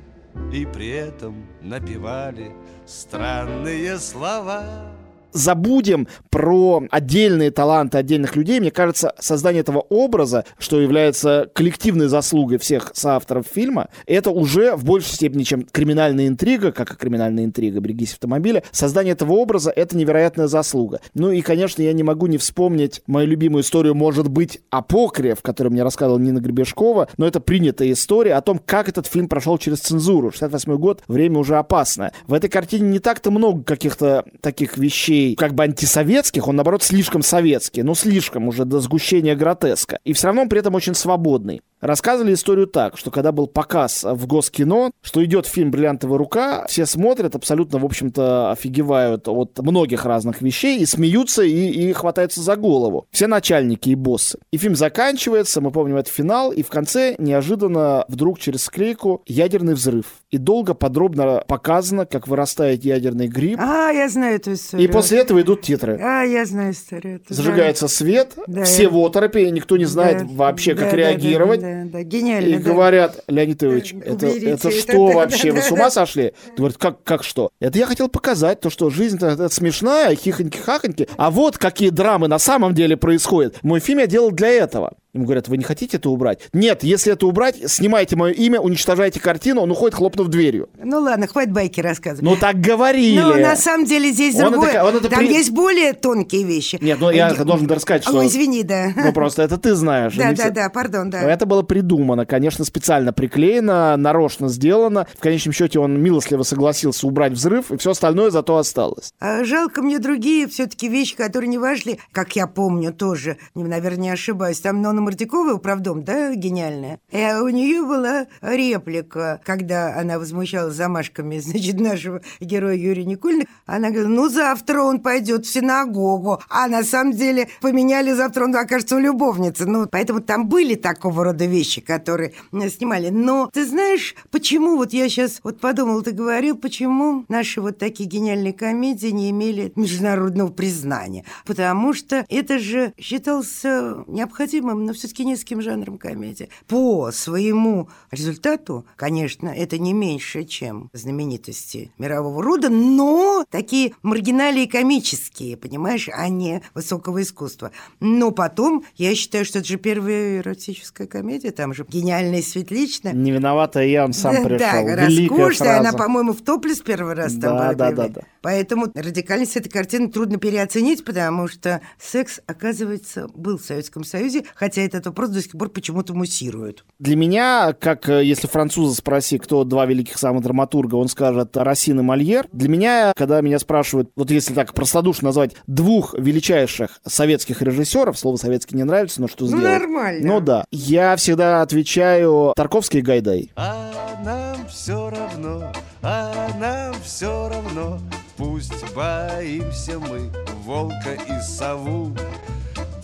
[0.54, 4.95] И при этом напевали странные слова
[5.36, 8.60] забудем про отдельные таланты отдельных людей.
[8.60, 14.86] Мне кажется, создание этого образа, что является коллективной заслугой всех соавторов фильма, это уже в
[14.86, 19.98] большей степени, чем криминальная интрига, как и криминальная интрига «Берегись автомобиля», создание этого образа— это
[19.98, 21.02] невероятная заслуга.
[21.14, 25.74] Ну и, конечно, я не могу не вспомнить мою любимую историю, может быть, «Апокриф», которую
[25.74, 29.80] мне рассказывала Нина Гребешкова, но это принятая история о том, как этот фильм прошел через
[29.80, 30.32] цензуру.
[30.32, 32.14] 68 год, время уже опасное.
[32.28, 37.24] В этой картине не так-то много каких-то таких вещей, как бы антисоветских, он, наоборот, слишком
[37.24, 40.00] советский, ну, слишком уже до сгущения гротеска.
[40.04, 41.62] И все равно при этом очень свободный.
[41.82, 46.86] Рассказывали историю так, что когда был показ в Госкино, что идет фильм «Бриллиантовая рука», все
[46.86, 52.56] смотрят, абсолютно, в общем-то, офигевают от многих разных вещей и смеются, и, и хватаются за
[52.56, 53.08] голову.
[53.12, 54.40] Все начальники и боссы.
[54.52, 59.74] И фильм заканчивается, мы помним это финал, и в конце неожиданно вдруг через склейку ядерный
[59.74, 60.06] взрыв.
[60.32, 63.60] И долго подробно показано, как вырастает ядерный гриб.
[63.62, 64.88] А, я знаю эту историю.
[64.88, 66.00] И после этого идут титры.
[66.02, 67.22] А, я знаю историю.
[67.28, 68.90] Зажигается свет, да, все я...
[68.90, 71.62] в оторопе, никто не знает да, вообще, как да, реагировать.
[71.62, 72.56] Да, да, да, гениально.
[72.56, 72.72] И да.
[72.72, 76.34] говорят, Леонид Ильич, это, это что это, вообще, да, вы с ума сошли?
[76.58, 77.52] Говорят, как, как что?
[77.60, 82.40] Это я хотел показать, то, что жизнь это смешная, хихоньки-хахоньки, а вот какие драмы на
[82.40, 83.58] самом деле происходят.
[83.64, 84.94] Мой фильм я делал для этого.
[85.16, 86.40] Ему говорят, вы не хотите это убрать?
[86.52, 90.68] Нет, если это убрать, снимайте мое имя, уничтожайте картину, он уходит, хлопнув дверью.
[90.78, 92.22] Ну ладно, хватит байки рассказывать.
[92.22, 93.22] Ну так говорили.
[93.22, 94.72] Но на самом деле здесь Он другое.
[94.72, 96.78] это- он это Там при- есть более тонкие вещи.
[96.82, 98.18] Нет, ну я Э, должен рассказать, что...
[98.18, 98.90] Ой, извини, да.
[98.94, 100.16] Ну просто это ты знаешь.
[100.18, 101.22] Да, да, все- да, пардон, да.
[101.22, 105.08] Это было придумано, конечно, специально приклеено, нарочно сделано.
[105.18, 109.14] В конечном счете он милостливо согласился убрать взрыв, и все остальное зато осталось.
[109.22, 114.10] А жалко мне другие все-таки вещи, которые не вошли, как я помню тоже, наверное, не
[114.10, 114.60] ошибаюсь.
[114.60, 117.00] Там Нона Мордякова, управдом, да, гениальная?
[117.12, 123.46] И у нее была реплика, когда она возмущалась замашками, значит, нашего героя Юрия Никулина.
[123.68, 128.56] Она говорила, ну, завтра он пойдет в синагогу, а на самом деле поменяли, завтра он
[128.56, 129.66] окажется у любовницы.
[129.66, 133.10] Ну, поэтому там были такого рода вещи, которые снимали.
[133.10, 138.10] Но ты знаешь, почему, вот я сейчас вот подумала, ты говорил, почему наши вот такие
[138.10, 141.26] гениальные комедии не имели международного признания?
[141.46, 146.50] Потому что это же считался необходимым, но все-таки низким жанром комедии.
[146.68, 155.58] По своему результату, конечно, это не меньше, чем знаменитости мирового рода, но такие маргиналии комические,
[155.58, 157.72] понимаешь, а не высокого искусства.
[158.00, 163.14] Но потом, я считаю, что это же первая эротическая комедия, там же гениальная Светлична.
[163.14, 164.58] Не виновата я, он сам да, пришел.
[164.58, 168.22] да, Великая роскошная, она, по-моему, в топлес первый раз там Да, была да, да, да.
[168.42, 174.85] Поэтому радикальность этой картины трудно переоценить, потому что секс, оказывается, был в Советском Союзе, хотя
[174.86, 176.86] этот вопрос до сих пор почему-то муссирует.
[177.00, 182.00] Для меня, как э, если француза спроси, кто два великих самых драматурга, он скажет Рассин
[182.00, 182.48] и Мольер.
[182.52, 188.38] Для меня, когда меня спрашивают, вот если так простодушно назвать двух величайших советских режиссеров, слово
[188.38, 189.66] советский не нравится, но что Ну, сделать?
[189.82, 190.28] нормально.
[190.28, 190.66] Ну да.
[190.72, 193.52] Я всегда отвечаю Тарковский и Гайдай.
[193.56, 193.92] А
[194.24, 195.72] нам все равно,
[196.02, 198.00] а нам все равно,
[198.38, 200.30] Пусть боимся мы
[200.66, 202.12] волка и сову.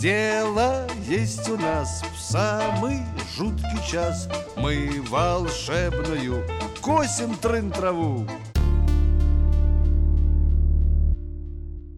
[0.01, 3.01] Дело есть у нас в самый
[3.37, 6.43] жуткий час, Мы волшебную
[6.81, 8.25] косим трын траву.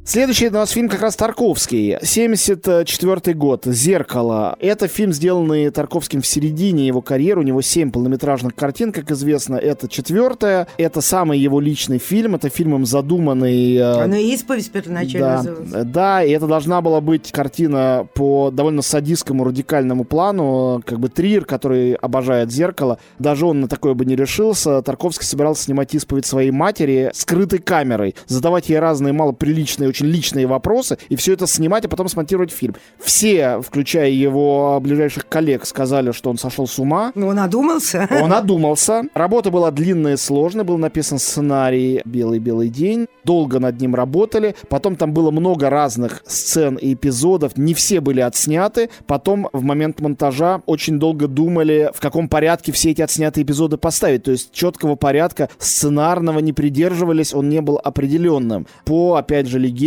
[0.05, 1.97] Следующий у нас фильм как раз Тарковский.
[2.01, 3.63] 74 год.
[3.65, 4.57] «Зеркало».
[4.59, 7.39] Это фильм, сделанный Тарковским в середине его карьеры.
[7.39, 9.55] У него 7 полнометражных картин, как известно.
[9.55, 10.67] Это четвертая.
[10.77, 12.35] Это самый его личный фильм.
[12.35, 13.75] Это фильмом задуманный...
[13.75, 15.85] э, Оно и исповедь первоначально да, называлась.
[15.85, 21.45] да, и это должна была быть картина по довольно садистскому радикальному плану, как бы трир,
[21.45, 22.99] который обожает зеркало.
[23.19, 24.81] Даже он на такое бы не решился.
[24.81, 30.97] Тарковский собирался снимать исповедь своей матери скрытой камерой, задавать ей разные малоприличные, очень личные вопросы,
[31.10, 32.75] и все это снимать, а потом смонтировать фильм.
[32.99, 37.12] Все, включая его ближайших коллег, сказали, что он сошел с ума.
[37.13, 38.08] Ну, он одумался.
[38.21, 39.03] Он одумался.
[39.13, 40.63] Работа была длинная и сложная.
[40.63, 43.08] Был написан сценарий «Белый-белый день».
[43.23, 44.56] Долго над ним работали.
[44.67, 47.56] Потом там было много разных сцен и эпизодов.
[47.56, 48.89] Не все были отсняты.
[49.06, 54.23] Потом в момент монтажа очень долго думали, в каком порядке все эти отснятые эпизоды поставить.
[54.23, 57.34] То есть четкого порядка сценарного не придерживались.
[57.34, 58.65] Он не был определенным.
[58.86, 59.82] По, опять же, легенде,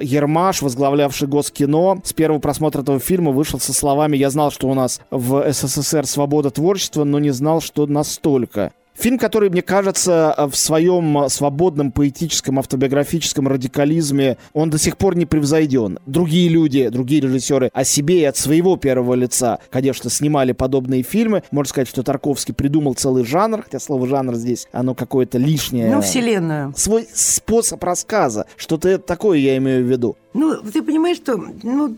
[0.00, 4.74] Ермаш, возглавлявший Госкино, с первого просмотра этого фильма вышел со словами «Я знал, что у
[4.74, 8.72] нас в СССР свобода творчества, но не знал, что настолько».
[9.00, 15.24] Фильм, который, мне кажется, в своем свободном поэтическом автобиографическом радикализме, он до сих пор не
[15.24, 15.98] превзойден.
[16.04, 21.42] Другие люди, другие режиссеры о себе и от своего первого лица, конечно, снимали подобные фильмы.
[21.50, 25.90] Можно сказать, что Тарковский придумал целый жанр, хотя слово жанр здесь, оно какое-то лишнее.
[25.90, 26.74] Ну, вселенную.
[26.76, 28.44] Свой способ рассказа.
[28.58, 30.18] Что-то такое я имею в виду.
[30.34, 31.42] Ну, ты понимаешь, что...
[31.62, 31.96] Ну,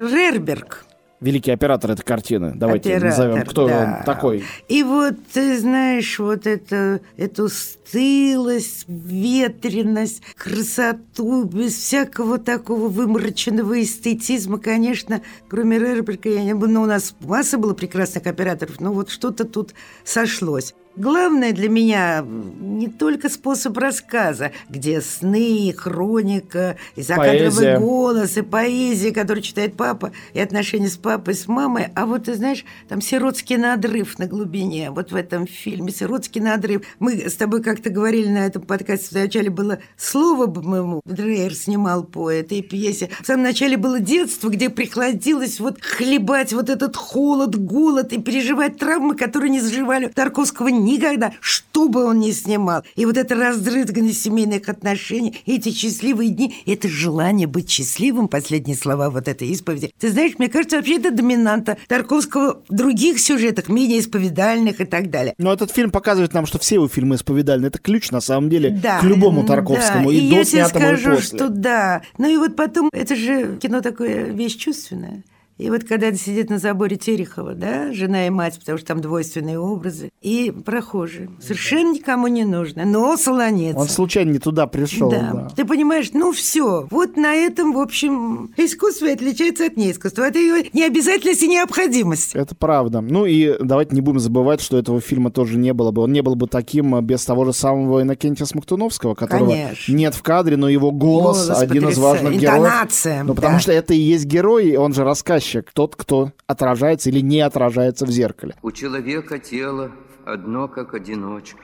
[0.00, 0.86] Жерберг,
[1.20, 2.52] Великий оператор этой картины.
[2.54, 3.98] Давайте Оператор, назовем, кто да.
[3.98, 4.44] он такой.
[4.68, 14.58] И вот, ты знаешь, вот это, эту стылость, ветренность, красоту, без всякого такого вымороченного эстетизма,
[14.58, 19.44] конечно, кроме Рерберга, я не но у нас масса было прекрасных операторов, но вот что-то
[19.44, 20.74] тут сошлось.
[20.96, 27.78] Главное для меня не только способ рассказа, где сны, и хроника, и закадровый Поэзия.
[27.78, 31.88] голос, и поэзия, которую читает папа, и отношения с папой, с мамой.
[31.94, 36.82] А вот, ты знаешь, там сиротский надрыв на глубине, вот в этом фильме «Сиротский надрыв».
[36.98, 42.30] Мы с тобой как-то говорили на этом подкасте, вначале было слово, по-моему, Дрейер снимал по
[42.30, 43.10] этой пьесе.
[43.22, 48.76] В самом начале было детство, где приходилось вот хлебать вот этот холод, голод и переживать
[48.78, 52.82] травмы, которые не заживали Тарковского никогда, что бы он ни снимал.
[52.96, 59.10] И вот эта раздрызганность семейных отношений, эти счастливые дни, это желание быть счастливым, последние слова
[59.10, 59.92] вот этой исповеди.
[59.98, 65.10] Ты знаешь, мне кажется, вообще это доминанта Тарковского в других сюжетах, менее исповедальных и так
[65.10, 65.34] далее.
[65.38, 67.66] Но этот фильм показывает нам, что все его фильмы исповедальны.
[67.66, 70.08] Это ключ, на самом деле, Да, к любому Тарковскому.
[70.10, 70.14] да.
[70.14, 71.38] И, И до я тебе снятому, и скажу, после.
[71.38, 72.02] что да.
[72.18, 75.22] Ну и вот потом, это же кино такое вещь чувственная.
[75.60, 79.00] И вот когда она сидит на заборе Терехова, да, жена и мать, потому что там
[79.00, 81.30] двойственные образы, и прохожие.
[81.40, 83.76] Совершенно никому не нужно, но солонец.
[83.76, 85.10] Он случайно не туда пришел.
[85.10, 85.30] Да.
[85.32, 85.48] да.
[85.54, 86.86] Ты понимаешь, ну все.
[86.90, 90.24] Вот на этом, в общем, искусство и отличается от неискусства.
[90.24, 92.34] Это ее необязательность и необходимость.
[92.34, 93.00] Это правда.
[93.00, 96.02] Ну и давайте не будем забывать, что этого фильма тоже не было бы.
[96.02, 99.92] Он не был бы таким а, без того же самого Иннокентия Смоктуновского, которого Конечно.
[99.92, 102.00] нет в кадре, но его голос, Голос один из потрясающий.
[102.00, 102.58] важных героев.
[102.60, 103.60] Интонация, Ну потому да.
[103.60, 108.10] что это и есть герой, он же рассказчик, тот, кто отражается или не отражается в
[108.10, 108.56] зеркале.
[108.62, 109.92] У человека тело
[110.24, 111.62] одно, как одиночка.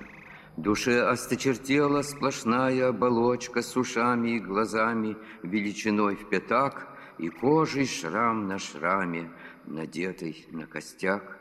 [0.56, 8.58] Душе осточертела сплошная оболочка с ушами и глазами, величиной в пятак, и кожей шрам на
[8.58, 9.30] шраме,
[9.66, 11.35] надетый на костяк.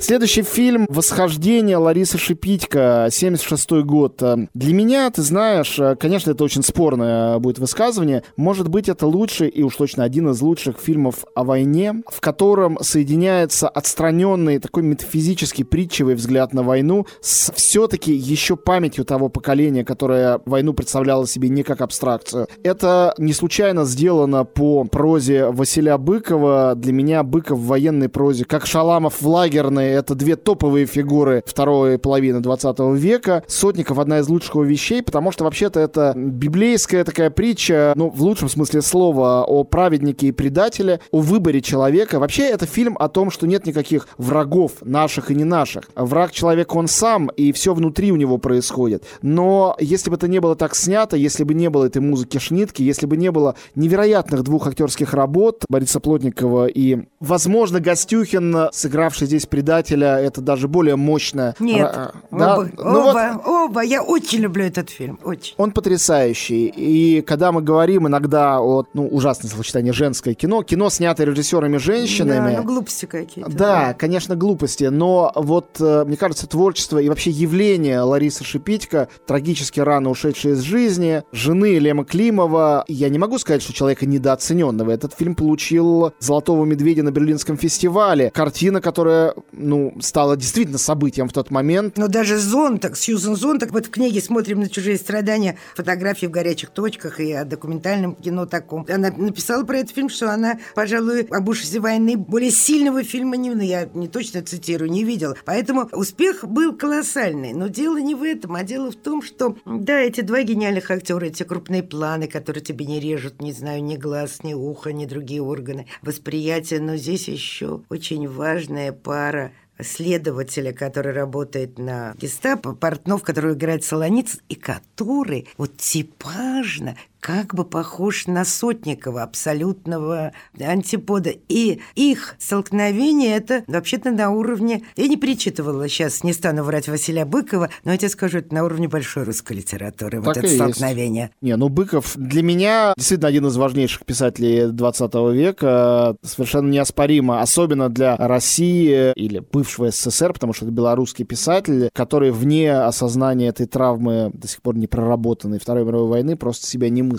[0.00, 4.22] Следующий фильм «Восхождение» Ларисы Шипитько, 76 год.
[4.22, 8.22] Э, Для меня, ты знаешь, э, конечно, это очень спорное будет высказывание.
[8.36, 12.78] Может быть, это лучший и уж точно один из лучших фильмов о войне, в котором
[12.80, 20.40] соединяется отстраненный такой метафизический притчевый взгляд на войну с все-таки еще памятью того поколения, которое
[20.46, 22.46] войну представляло себе не как абстракцию.
[22.62, 26.74] Это не случайно сделано по прозе Василия Быкова.
[26.76, 31.98] Для меня Быков в военной прозе, как Шаламов в лагерной, это две топовые фигуры второй
[31.98, 33.44] половины 20 века.
[33.46, 38.22] Сотников одна из лучших его вещей, потому что вообще-то это библейская такая притча, ну, в
[38.22, 42.18] лучшем смысле слова, о праведнике и предателе, о выборе человека.
[42.18, 45.84] Вообще это фильм о том, что нет никаких врагов, наших и не наших.
[45.94, 49.04] Враг человека он сам, и все внутри у него происходит.
[49.22, 52.82] Но если бы это не было так снято, если бы не было этой музыки Шнитки,
[52.82, 59.46] если бы не было невероятных двух актерских работ Бориса Плотникова и, возможно, Гостюхин, сыгравший здесь
[59.46, 61.54] предателя, это даже более мощно.
[61.58, 62.56] Нет, Ра- да?
[62.58, 63.80] оба, Ну вот оба, оба.
[63.82, 65.54] Я очень люблю этот фильм, очень.
[65.56, 66.66] он потрясающий.
[66.66, 72.58] И когда мы говорим иногда о, ну, ужасное сочетание женское кино, кино, снятое режиссерами-женщинами, Да,
[72.58, 73.50] ну глупости какие-то.
[73.50, 79.80] да, конечно, глупости, но вот, э, мне кажется, творчество и вообще явление Ларисы Шипитько, трагически
[79.80, 84.90] рано ушедшей из жизни, жены Лема Климова, я не могу сказать, что человека недооцененного.
[84.90, 88.30] Этот фильм получил «Золотого медведя» на Берлинском фестивале.
[88.30, 89.34] Картина, которая,
[89.68, 91.98] ну, стала действительно событием в тот момент.
[91.98, 96.70] Но даже Зонтак, Сьюзен Зонтак, вот в книге «Смотрим на чужие страдания», фотографии в горячих
[96.70, 98.86] точках и о документальном кино таком.
[98.88, 103.50] Она написала про этот фильм, что она, пожалуй, об ужасе войны более сильного фильма не,
[103.50, 105.36] ну, я не точно цитирую, не видела.
[105.44, 107.52] Поэтому успех был колоссальный.
[107.52, 111.26] Но дело не в этом, а дело в том, что, да, эти два гениальных актера,
[111.26, 115.42] эти крупные планы, которые тебе не режут, не знаю, ни глаз, ни ухо, ни другие
[115.42, 123.54] органы восприятия, но здесь еще очень важная пара следователя, который работает на гестапо, Портнов, который
[123.54, 131.30] играет Солониц, и который вот типажно как бы похож на Сотникова, абсолютного антипода.
[131.48, 134.82] И их столкновение это вообще-то на уровне...
[134.96, 138.64] Я не перечитывала сейчас, не стану врать Василия Быкова, но я тебе скажу, это на
[138.64, 140.62] уровне большой русской литературы, вот Так это и есть.
[140.62, 141.30] столкновение.
[141.40, 147.88] Не, ну Быков для меня действительно один из важнейших писателей 20 века, совершенно неоспоримо, особенно
[147.88, 154.30] для России или бывшего СССР, потому что это белорусский писатель, который вне осознания этой травмы
[154.32, 157.17] до сих пор не проработанной Второй мировой войны просто себя не мыслит.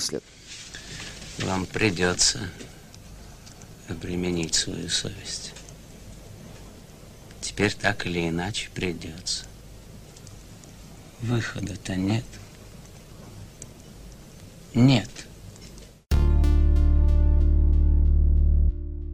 [1.40, 2.50] Вам придется
[3.88, 5.54] обременить свою совесть.
[7.42, 9.46] Теперь так или иначе придется.
[11.22, 12.26] Выхода-то нет.
[14.74, 15.10] Нет.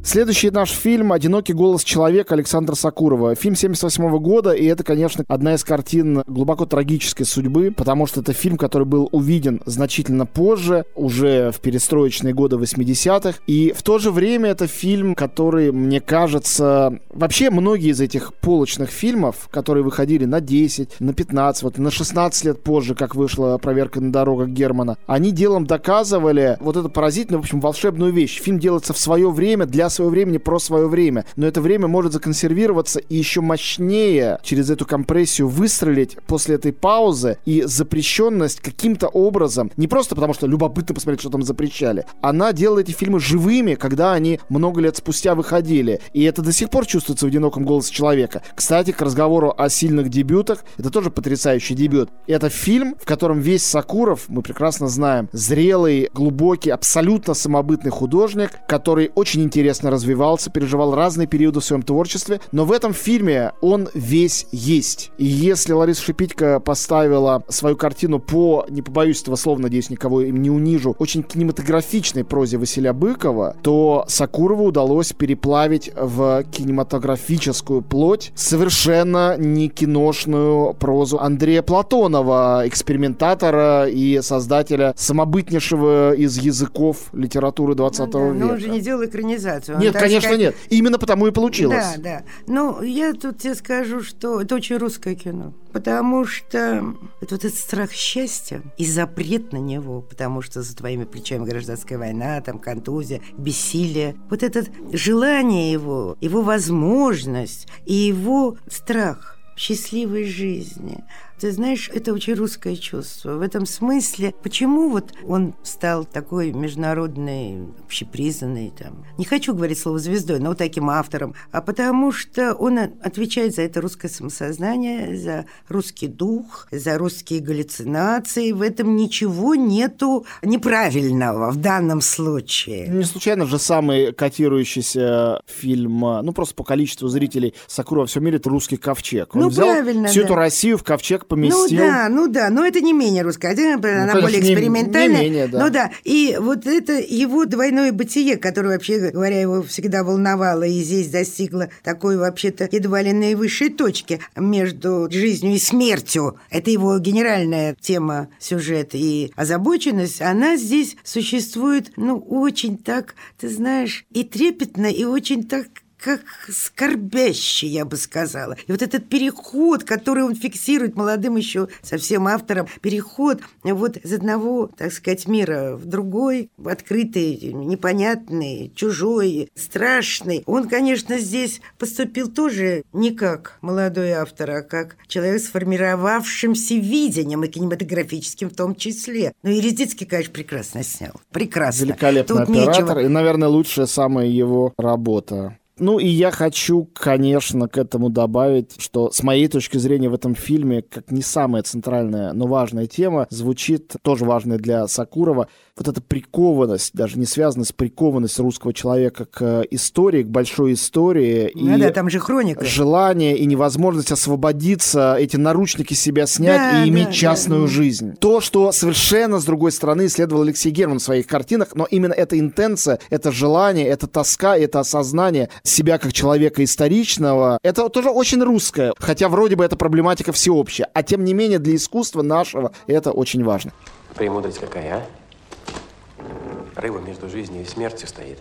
[0.05, 3.33] Следующий наш фильм «Одинокий голос человека» Александра Сакурова.
[3.33, 8.31] Фильм 78 года, и это, конечно, одна из картин глубоко трагической судьбы, потому что это
[8.31, 13.39] фильм, который был увиден значительно позже, уже в перестроечные годы 80-х.
[13.47, 16.99] И в то же время это фильм, который, мне кажется...
[17.09, 22.45] Вообще, многие из этих полочных фильмов, которые выходили на 10, на 15, вот на 16
[22.45, 27.45] лет позже, как вышла «Проверка на дорогах» Германа, они делом доказывали вот эту поразительную, в
[27.45, 28.39] общем, волшебную вещь.
[28.39, 31.25] Фильм делается в свое время, для своего времени, про свое время.
[31.35, 37.37] Но это время может законсервироваться и еще мощнее через эту компрессию выстрелить после этой паузы.
[37.45, 42.89] И запрещенность каким-то образом, не просто потому, что любопытно посмотреть, что там запрещали, она делает
[42.89, 46.01] эти фильмы живыми, когда они много лет спустя выходили.
[46.13, 48.41] И это до сих пор чувствуется в «Одиноком голосе человека».
[48.55, 52.09] Кстати, к разговору о сильных дебютах, это тоже потрясающий дебют.
[52.27, 59.11] Это фильм, в котором весь Сакуров, мы прекрасно знаем, зрелый, глубокий, абсолютно самобытный художник, который
[59.15, 64.47] очень интересно развивался, переживал разные периоды в своем творчестве, но в этом фильме он весь
[64.51, 65.11] есть.
[65.17, 70.41] И если Лариса Шипитько поставила свою картину по, не побоюсь этого слова, надеюсь, никого им
[70.41, 79.37] не унижу, очень кинематографичной прозе Василия Быкова, то Сакурову удалось переплавить в кинематографическую плоть совершенно
[79.37, 88.19] не киношную прозу Андрея Платонова, экспериментатора и создателя самобытнейшего из языков литературы 20 Ну да,
[88.19, 88.45] века.
[88.45, 89.74] Но он же не делал экранизацию.
[89.75, 90.55] Он, Нет, конечно, сказать, нет.
[90.69, 91.95] Именно потому и получилось.
[91.97, 92.23] Да, да.
[92.47, 95.53] Ну, я тут тебе скажу, что это очень русское кино.
[95.71, 101.03] Потому что это вот этот страх счастья и запрет на него, потому что за твоими
[101.03, 104.15] плечами гражданская война, там контузия, бессилие.
[104.29, 111.03] Вот это желание его, его возможность и его страх счастливой жизни.
[111.39, 113.33] Ты знаешь, это очень русское чувство.
[113.33, 119.99] В этом смысле, почему вот он стал такой международный, общепризнанный, там, не хочу говорить слово
[119.99, 125.45] звездой, но вот таким автором, а потому что он отвечает за это русское самосознание, за
[125.67, 128.53] русский дух, за русские галлюцинации.
[128.53, 132.87] В этом ничего нету неправильного в данном случае.
[132.87, 138.37] Не случайно же самый котирующийся фильм, ну просто по количеству зрителей Сакура во всем мире,
[138.37, 139.35] это «Русский ковчег».
[139.35, 140.25] Он Ну, взял правильно, всю да.
[140.25, 141.79] эту Россию в ковчег поместил.
[141.79, 145.21] Ну да, ну да, но это не менее русская, она конечно, более не- не экспериментальная.
[145.21, 145.63] менее, да.
[145.63, 150.81] Ну да, и вот это его двойное бытие, которое, вообще говоря, его всегда волновало, и
[150.81, 156.39] здесь достигло такой, вообще-то, едва ли наивысшей точки между жизнью и смертью.
[156.49, 164.05] Это его генеральная тема, сюжет и озабоченность, она здесь существует, ну, очень так, ты знаешь,
[164.11, 165.67] и трепетно, и очень так
[166.05, 168.55] как скорбяще, я бы сказала.
[168.67, 174.69] И вот этот переход, который он фиксирует молодым еще совсем автором, переход вот из одного,
[174.77, 180.43] так сказать, мира в другой, открытый, непонятный, чужой, страшный.
[180.45, 187.43] Он, конечно, здесь поступил тоже не как молодой автор, а как человек с формировавшимся видением
[187.43, 189.33] и кинематографическим в том числе.
[189.41, 191.13] Ну и Резицкий, конечно, прекрасно снял.
[191.31, 191.85] Прекрасно.
[191.85, 192.97] Великолепный Тут оператор.
[192.97, 192.99] нечего.
[192.99, 195.57] И, наверное, лучшая самая его работа.
[195.77, 200.33] Ну и я хочу, конечно, к этому добавить, что с моей точки зрения в этом
[200.33, 206.01] фильме, как не самая центральная, но важная тема, звучит тоже важная для Сакурова, вот эта
[206.01, 211.51] прикованность, даже не связанная с прикованность русского человека к истории, к большой истории.
[211.53, 212.63] Ну и да, там же хроника.
[212.63, 217.67] желание и невозможность освободиться, эти наручники себя снять Да, и иметь да, частную да.
[217.67, 218.13] жизнь.
[218.15, 222.39] То, что совершенно, с другой стороны, исследовал Алексей Герман в своих картинах, но именно эта
[222.39, 228.93] интенция, это желание, это тоска, это осознание себя как человека историчного, это тоже очень русское,
[228.99, 233.43] хотя вроде бы это проблематика всеобщая, а тем не менее для искусства нашего это очень
[233.43, 233.71] важно.
[234.15, 236.79] Премудрость какая, а?
[236.79, 238.39] Рыба между жизнью и смертью стоит.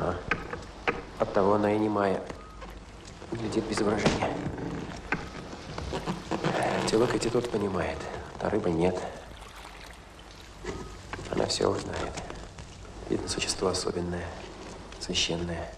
[0.00, 0.14] А?
[1.18, 2.20] Оттого она и немая.
[3.32, 4.30] Глядит без выражения.
[6.86, 7.98] Телок эти тот понимает,
[8.40, 8.96] а рыба нет.
[11.30, 12.12] Она все узнает.
[13.10, 14.24] Видно, существо особенное,
[15.00, 15.68] священное.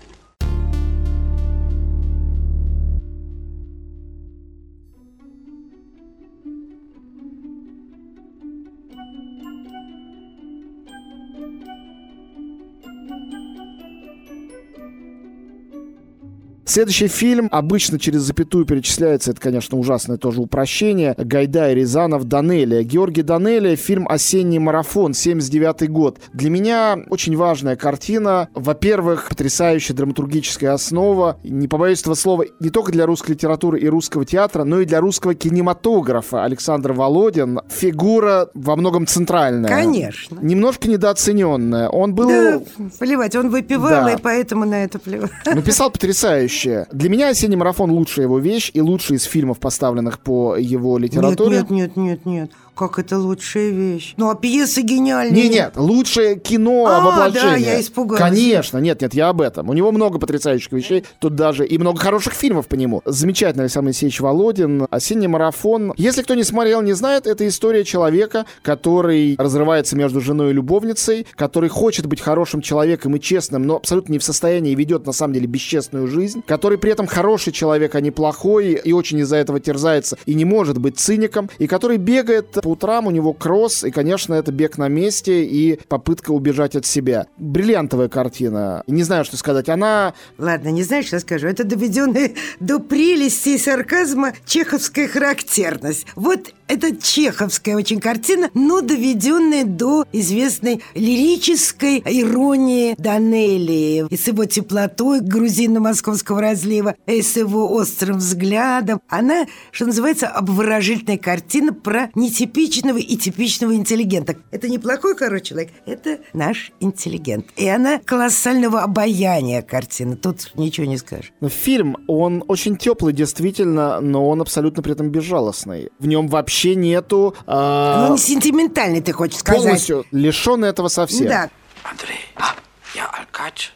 [16.70, 21.16] Следующий фильм обычно через запятую перечисляется, это, конечно, ужасное тоже упрощение.
[21.18, 22.84] Гайдай, Рязанов, Данелия.
[22.84, 26.20] Георгий Данелия, фильм «Осенний марафон», 79 год.
[26.32, 28.50] Для меня очень важная картина.
[28.54, 31.40] Во-первых, потрясающая драматургическая основа.
[31.42, 35.00] Не побоюсь этого слова, не только для русской литературы и русского театра, но и для
[35.00, 36.44] русского кинематографа.
[36.44, 37.62] Александр Володин.
[37.68, 39.68] Фигура во многом центральная.
[39.68, 40.38] Конечно.
[40.40, 41.88] Немножко недооцененная.
[41.88, 42.28] Он был...
[42.28, 42.60] Да,
[43.00, 44.12] плевать, он выпивал, Да.
[44.12, 45.32] и поэтому на это плевать.
[45.46, 46.59] Написал потрясающе.
[46.64, 51.58] Для меня «Осенний марафон» лучшая его вещь и лучший из фильмов, поставленных по его литературе.
[51.58, 52.50] Нет, нет, нет, нет, нет.
[52.80, 54.14] Как это лучшая вещь?
[54.16, 55.36] Ну, а пьеса гениальная.
[55.36, 57.50] Не, нет, лучшее кино А, воплощение.
[57.50, 58.22] да, я испугалась.
[58.22, 59.68] Конечно, нет, нет, я об этом.
[59.68, 63.02] У него много потрясающих вещей, тут даже и много хороших фильмов по нему.
[63.04, 65.92] Замечательный Александр Алексеевич Володин, «Осенний марафон».
[65.98, 71.26] Если кто не смотрел, не знает, это история человека, который разрывается между женой и любовницей,
[71.36, 75.12] который хочет быть хорошим человеком и честным, но абсолютно не в состоянии и ведет на
[75.12, 79.36] самом деле бесчестную жизнь, который при этом хороший человек, а не плохой, и очень из-за
[79.36, 83.84] этого терзается и не может быть циником, и который бегает по утрам, у него кросс,
[83.84, 87.26] и, конечно, это бег на месте и попытка убежать от себя.
[87.36, 88.82] Бриллиантовая картина.
[88.86, 89.68] Не знаю, что сказать.
[89.68, 91.48] Она Ладно, не знаешь, что скажу.
[91.48, 96.06] Это доведенная до прелести и сарказма чеховская характерность.
[96.14, 104.06] Вот Это чеховская очень картина, но доведенная до известной лирической иронии Данелии.
[104.08, 109.00] И с его теплотой грузино-московского разлива, и с его острым взглядом.
[109.08, 114.36] Она, что называется, обворожительная картина про нетипичного и типичного интеллигента.
[114.52, 117.46] Это неплохой, короче, человек, это наш интеллигент.
[117.56, 120.14] И она колоссального обаяния картина.
[120.14, 121.32] Тут ничего не скажешь.
[121.48, 125.90] Фильм, он очень теплый, действительно, но он абсолютно при этом безжалостный.
[125.98, 127.34] В нем вообще нету...
[127.46, 129.62] э, ну, не сентиментальный, ты хочешь сказать.
[129.62, 131.28] Полностью лишенный этого совсем.
[131.28, 131.50] Да.
[131.82, 132.54] Андрей, а,
[132.94, 133.72] я алкач.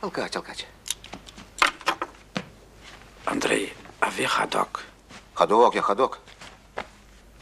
[0.00, 0.66] Алкач, алкач.
[3.24, 4.84] Андрей, а вы ходок?
[5.34, 6.20] Ходок, я ходок.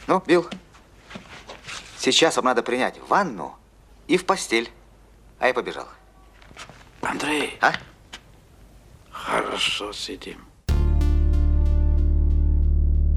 [0.07, 0.47] Ну, Билл,
[1.97, 3.55] сейчас вам надо принять ванну
[4.07, 4.69] и в постель.
[5.39, 5.87] А я побежал.
[7.01, 7.57] Андрей.
[7.61, 7.73] А?
[9.11, 10.45] Хорошо, сидим.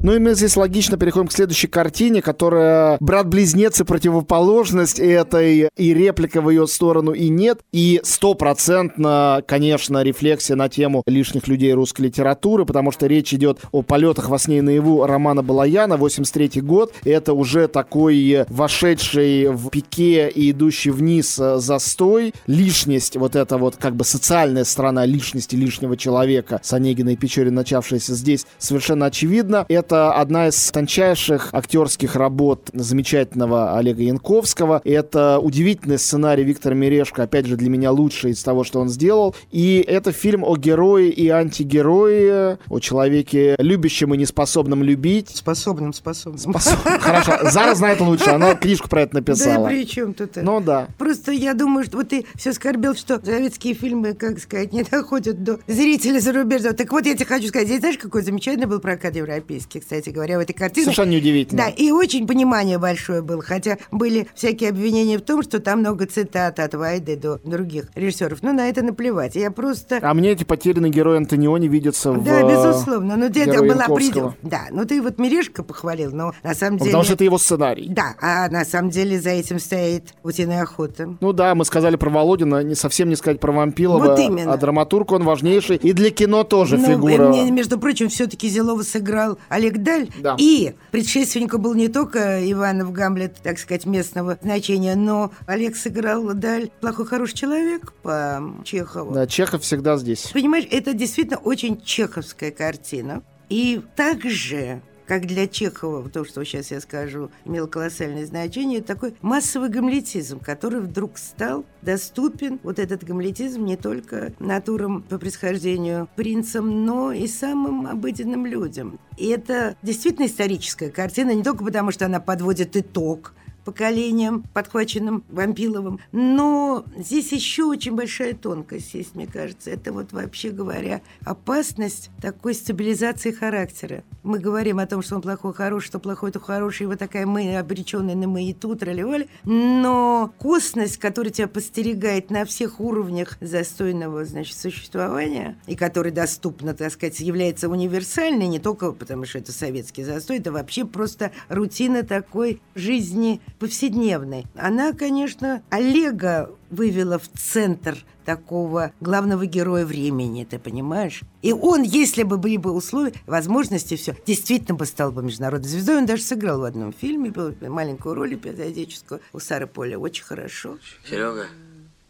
[0.03, 5.93] Ну и мы здесь логично переходим к следующей картине, которая брат-близнец и противоположность этой, и
[5.93, 7.61] реплика в ее сторону, и нет.
[7.71, 13.81] И стопроцентно, конечно, рефлексия на тему лишних людей русской литературы, потому что речь идет о
[13.81, 16.93] полетах во сне и наяву Романа Балаяна, 83 год.
[17.03, 22.35] Это уже такой вошедший в пике и идущий вниз э, застой.
[22.45, 27.55] Лишность, вот эта вот как бы социальная сторона личности лишнего человека с Онегиной и Печорин,
[27.55, 29.65] начавшаяся здесь, совершенно очевидно.
[29.67, 34.81] Это это одна из тончайших актерских работ замечательного Олега Янковского.
[34.83, 39.33] Это удивительный сценарий Виктора Мирешко, опять же, для меня лучший из того, что он сделал.
[39.49, 45.29] И это фильм о герое и антигерое, о человеке, любящем и неспособном любить.
[45.33, 46.37] Способным, способным.
[46.37, 46.79] Способ...
[46.83, 49.63] Хорошо, Зара знает лучше, она книжку про это написала.
[49.63, 50.41] Да при чем тут это?
[50.41, 50.89] Ну да.
[50.97, 55.41] Просто я думаю, что вот ты все скорбел, что советские фильмы, как сказать, не доходят
[55.43, 56.75] до зрителей зарубежного.
[56.75, 60.37] Так вот, я тебе хочу сказать, здесь знаешь, какой замечательный был прокат европейский, кстати говоря,
[60.37, 60.85] в этой картине.
[60.85, 61.63] Совершенно неудивительно.
[61.63, 66.05] Да, и очень понимание большое было, хотя были всякие обвинения в том, что там много
[66.05, 68.43] цитат от Вайды до других режиссеров.
[68.43, 69.35] Но на это наплевать.
[69.35, 69.99] Я просто...
[70.01, 73.15] А мне эти потерянные герои Антониони видятся в Да, безусловно.
[73.15, 74.33] Но это была предел.
[74.41, 76.91] Да, ну ты вот Мирешка похвалил, но на самом деле...
[76.91, 77.87] Потому что это его сценарий.
[77.89, 81.17] Да, а на самом деле за этим стоит утиная охота.
[81.19, 84.03] Ну да, мы сказали про Володина, не совсем не сказать про Вампилова.
[84.03, 84.53] Вот именно.
[84.53, 85.77] А драматург он важнейший.
[85.77, 87.29] И для кино тоже ну, фигура.
[87.29, 90.09] Мне, между прочим, все-таки Зелова сыграл Олег Даль.
[90.21, 90.35] Да.
[90.39, 96.69] И предшественником был не только Иванов Гамлет, так сказать, местного значения, но Олег сыграл Даль
[96.79, 99.13] плохой хороший человек по Чехову.
[99.13, 100.31] Да, Чехов всегда здесь.
[100.33, 103.23] Понимаешь, это действительно очень чеховская картина.
[103.49, 109.69] И также как для Чехова, то, что сейчас я скажу, имело колоссальное значение, такой массовый
[109.69, 117.11] гамлетизм, который вдруг стал доступен, вот этот гамлетизм, не только натурам по происхождению принцам, но
[117.11, 118.99] и самым обыденным людям.
[119.17, 123.33] И это действительно историческая картина, не только потому, что она подводит итог
[123.67, 125.99] поколением, подхваченным Вампиловым.
[126.13, 129.69] Но здесь еще очень большая тонкость есть, мне кажется.
[129.69, 134.05] Это вот вообще говоря опасность такой стабилизации характера.
[134.23, 137.25] Мы говорим о том, что он плохой, хороший, что плохой, то хороший, и вот такая
[137.25, 143.37] мы, обреченные на мы и тут, роли Но косность, которая тебя постерегает на всех уровнях
[143.41, 149.51] застойного, значит, существования, и которая доступна, так сказать, является универсальной, не только потому, что это
[149.51, 154.45] советский застой, это вообще просто рутина такой жизни повседневной.
[154.55, 161.21] Она, конечно, Олега вывела в центр такого главного героя времени, ты понимаешь?
[161.41, 165.97] И он, если бы были бы условия, возможности, все, действительно бы стал бы международной звездой.
[165.97, 169.97] Он даже сыграл в одном фильме, был маленькую роль эпизодическую у Сары Поля.
[169.97, 170.77] Очень хорошо.
[171.09, 171.47] Серега,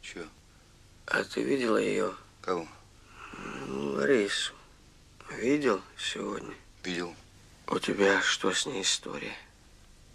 [0.02, 0.26] Че?
[1.06, 2.12] а ты видела ее?
[2.42, 2.66] Кого?
[3.70, 4.54] Ларису.
[5.40, 6.54] Видел сегодня?
[6.84, 7.14] Видел.
[7.70, 9.34] У тебя что с ней история?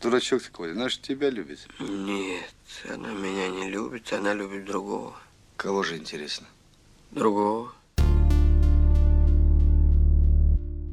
[0.03, 1.61] Дурачок ты, Коля, она же тебя любит.
[1.79, 2.53] Нет,
[2.91, 5.17] она меня не любит, она любит другого.
[5.57, 6.49] Кого же интересно?
[7.13, 7.73] Другого.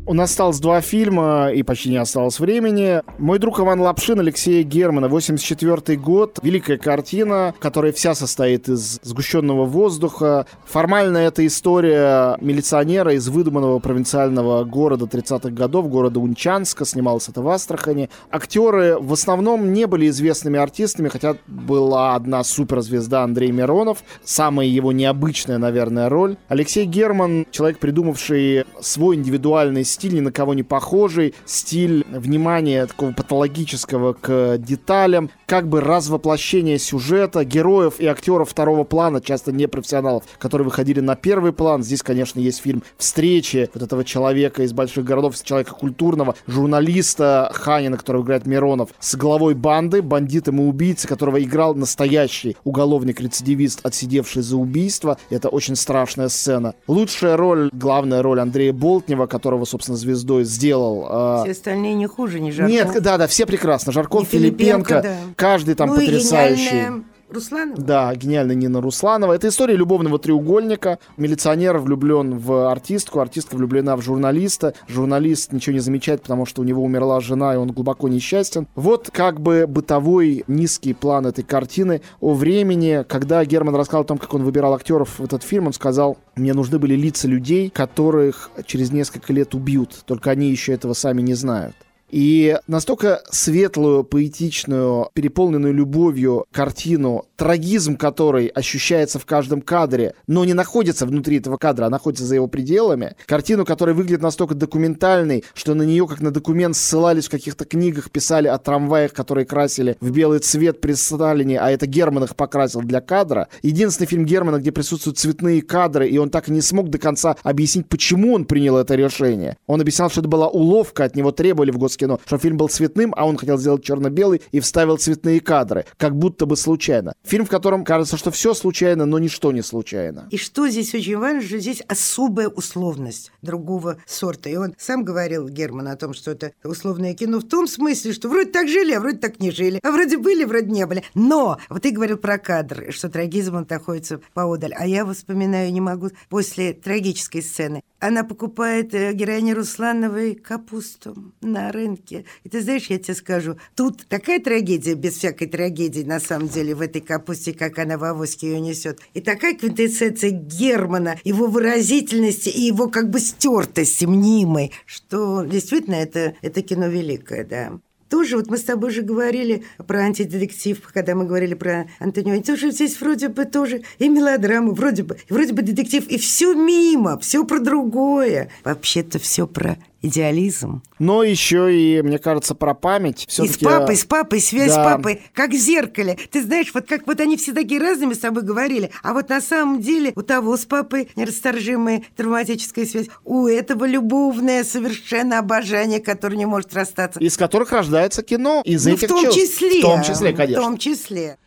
[0.09, 3.03] У нас осталось два фильма, и почти не осталось времени.
[3.19, 6.39] «Мой друг Иван Лапшин» Алексея Германа, 84 год.
[6.41, 10.47] Великая картина, которая вся состоит из сгущенного воздуха.
[10.65, 16.85] Формально это история милиционера из выдуманного провинциального города 30-х годов, города Унчанска.
[16.85, 18.09] Снималось это в Астрахани.
[18.31, 24.03] Актеры в основном не были известными артистами, хотя была одна суперзвезда Андрей Миронов.
[24.23, 26.37] Самая его необычная, наверное, роль.
[26.47, 32.85] Алексей Герман, человек, придумавший свой индивидуальный стиль стиль ни на кого не похожий, стиль внимания
[32.85, 39.67] такого патологического к деталям, как бы развоплощение сюжета, героев и актеров второго плана, часто не
[39.67, 41.83] профессионалов, которые выходили на первый план.
[41.83, 47.97] Здесь, конечно, есть фильм «Встречи» вот этого человека из больших городов, человека культурного, журналиста Ханина,
[47.97, 54.55] которого играет Миронов, с главой банды, бандитом и убийцей, которого играл настоящий уголовник-рецидивист, отсидевший за
[54.55, 55.17] убийство.
[55.29, 56.75] Это очень страшная сцена.
[56.87, 61.07] Лучшая роль, главная роль Андрея Болтнева, которого, собственно, звездой сделал.
[61.09, 62.71] А, все остальные не хуже, не Жарков.
[62.71, 63.91] Нет, да, да, все прекрасно.
[63.91, 65.15] Жарков, Филипенко, Филипенко да.
[65.35, 67.03] каждый там ну, потрясающий.
[67.31, 67.81] Русланова?
[67.81, 69.33] Да, гениальная Нина Русланова.
[69.33, 70.99] Это история любовного треугольника.
[71.17, 74.73] Милиционер влюблен в артистку, артистка влюблена в журналиста.
[74.87, 78.67] Журналист ничего не замечает, потому что у него умерла жена, и он глубоко несчастен.
[78.75, 83.05] Вот как бы бытовой низкий план этой картины о времени.
[83.07, 86.53] Когда Герман рассказал о том, как он выбирал актеров в этот фильм, он сказал, мне
[86.53, 91.33] нужны были лица людей, которых через несколько лет убьют, только они еще этого сами не
[91.33, 91.75] знают.
[92.11, 100.53] И настолько светлую, поэтичную, переполненную любовью картину, трагизм которой ощущается в каждом кадре, но не
[100.53, 103.15] находится внутри этого кадра, а находится за его пределами.
[103.25, 108.11] Картину, которая выглядит настолько документальной, что на нее, как на документ, ссылались в каких-то книгах,
[108.11, 112.81] писали о трамваях, которые красили в белый цвет при Сталине, а это Герман их покрасил
[112.81, 113.47] для кадра.
[113.61, 117.35] Единственный фильм Германа, где присутствуют цветные кадры, и он так и не смог до конца
[117.43, 119.57] объяснить, почему он принял это решение.
[119.67, 122.69] Он объяснял, что это была уловка, от него требовали в гос кино, что фильм был
[122.69, 127.13] цветным, а он хотел сделать черно-белый и вставил цветные кадры, как будто бы случайно.
[127.23, 130.27] Фильм, в котором кажется, что все случайно, но ничто не случайно.
[130.31, 134.49] И что здесь очень важно, что здесь особая условность другого сорта.
[134.49, 138.29] И он сам говорил, Герман, о том, что это условное кино в том смысле, что
[138.29, 141.03] вроде так жили, а вроде так не жили, а вроде были, вроде не были.
[141.13, 144.73] Но вот ты говорил про кадр, что трагизм он находится поодаль.
[144.73, 147.83] А я вспоминаю, не могу, после трагической сцены.
[147.99, 151.88] Она покупает э, героине Руслановой капусту на рынке.
[151.95, 156.75] И ты знаешь, я тебе скажу, тут такая трагедия без всякой трагедии, на самом деле,
[156.75, 158.99] в этой капусте, как она в авоське ее несет.
[159.13, 166.35] И такая квинтэссенция Германа, его выразительности и его как бы стертости мнимой, что действительно это,
[166.41, 167.79] это кино великое, да
[168.09, 172.41] тоже, вот мы с тобой же говорили про антидетектив, когда мы говорили про Антонио.
[172.41, 177.17] Тоже здесь вроде бы тоже и мелодрама, вроде бы, вроде бы детектив, и все мимо,
[177.19, 178.49] все про другое.
[178.63, 180.81] Вообще-то все про идеализм.
[180.97, 183.27] Но еще и, мне кажется, про память.
[183.41, 184.83] И с папой, с папой, связь да.
[184.83, 186.17] с папой, как в зеркале.
[186.31, 189.41] Ты знаешь, вот как вот они все такие разными с тобой говорили, а вот на
[189.41, 196.37] самом деле у того с папой нерасторжимая травматическая связь, у этого любовное совершенно обожание, которое
[196.37, 197.19] не может расстаться.
[197.19, 199.39] Из которых рождается кино, из ну, этих в том чувств.
[199.39, 199.79] числе.
[199.79, 200.61] В том числе, конечно.
[200.61, 201.37] В том числе.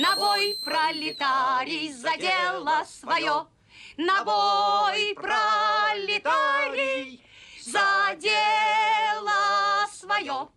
[0.00, 3.46] На бой пролетарий за дело свое,
[3.96, 6.30] на бой пролетарий
[7.70, 10.48] за дело свое.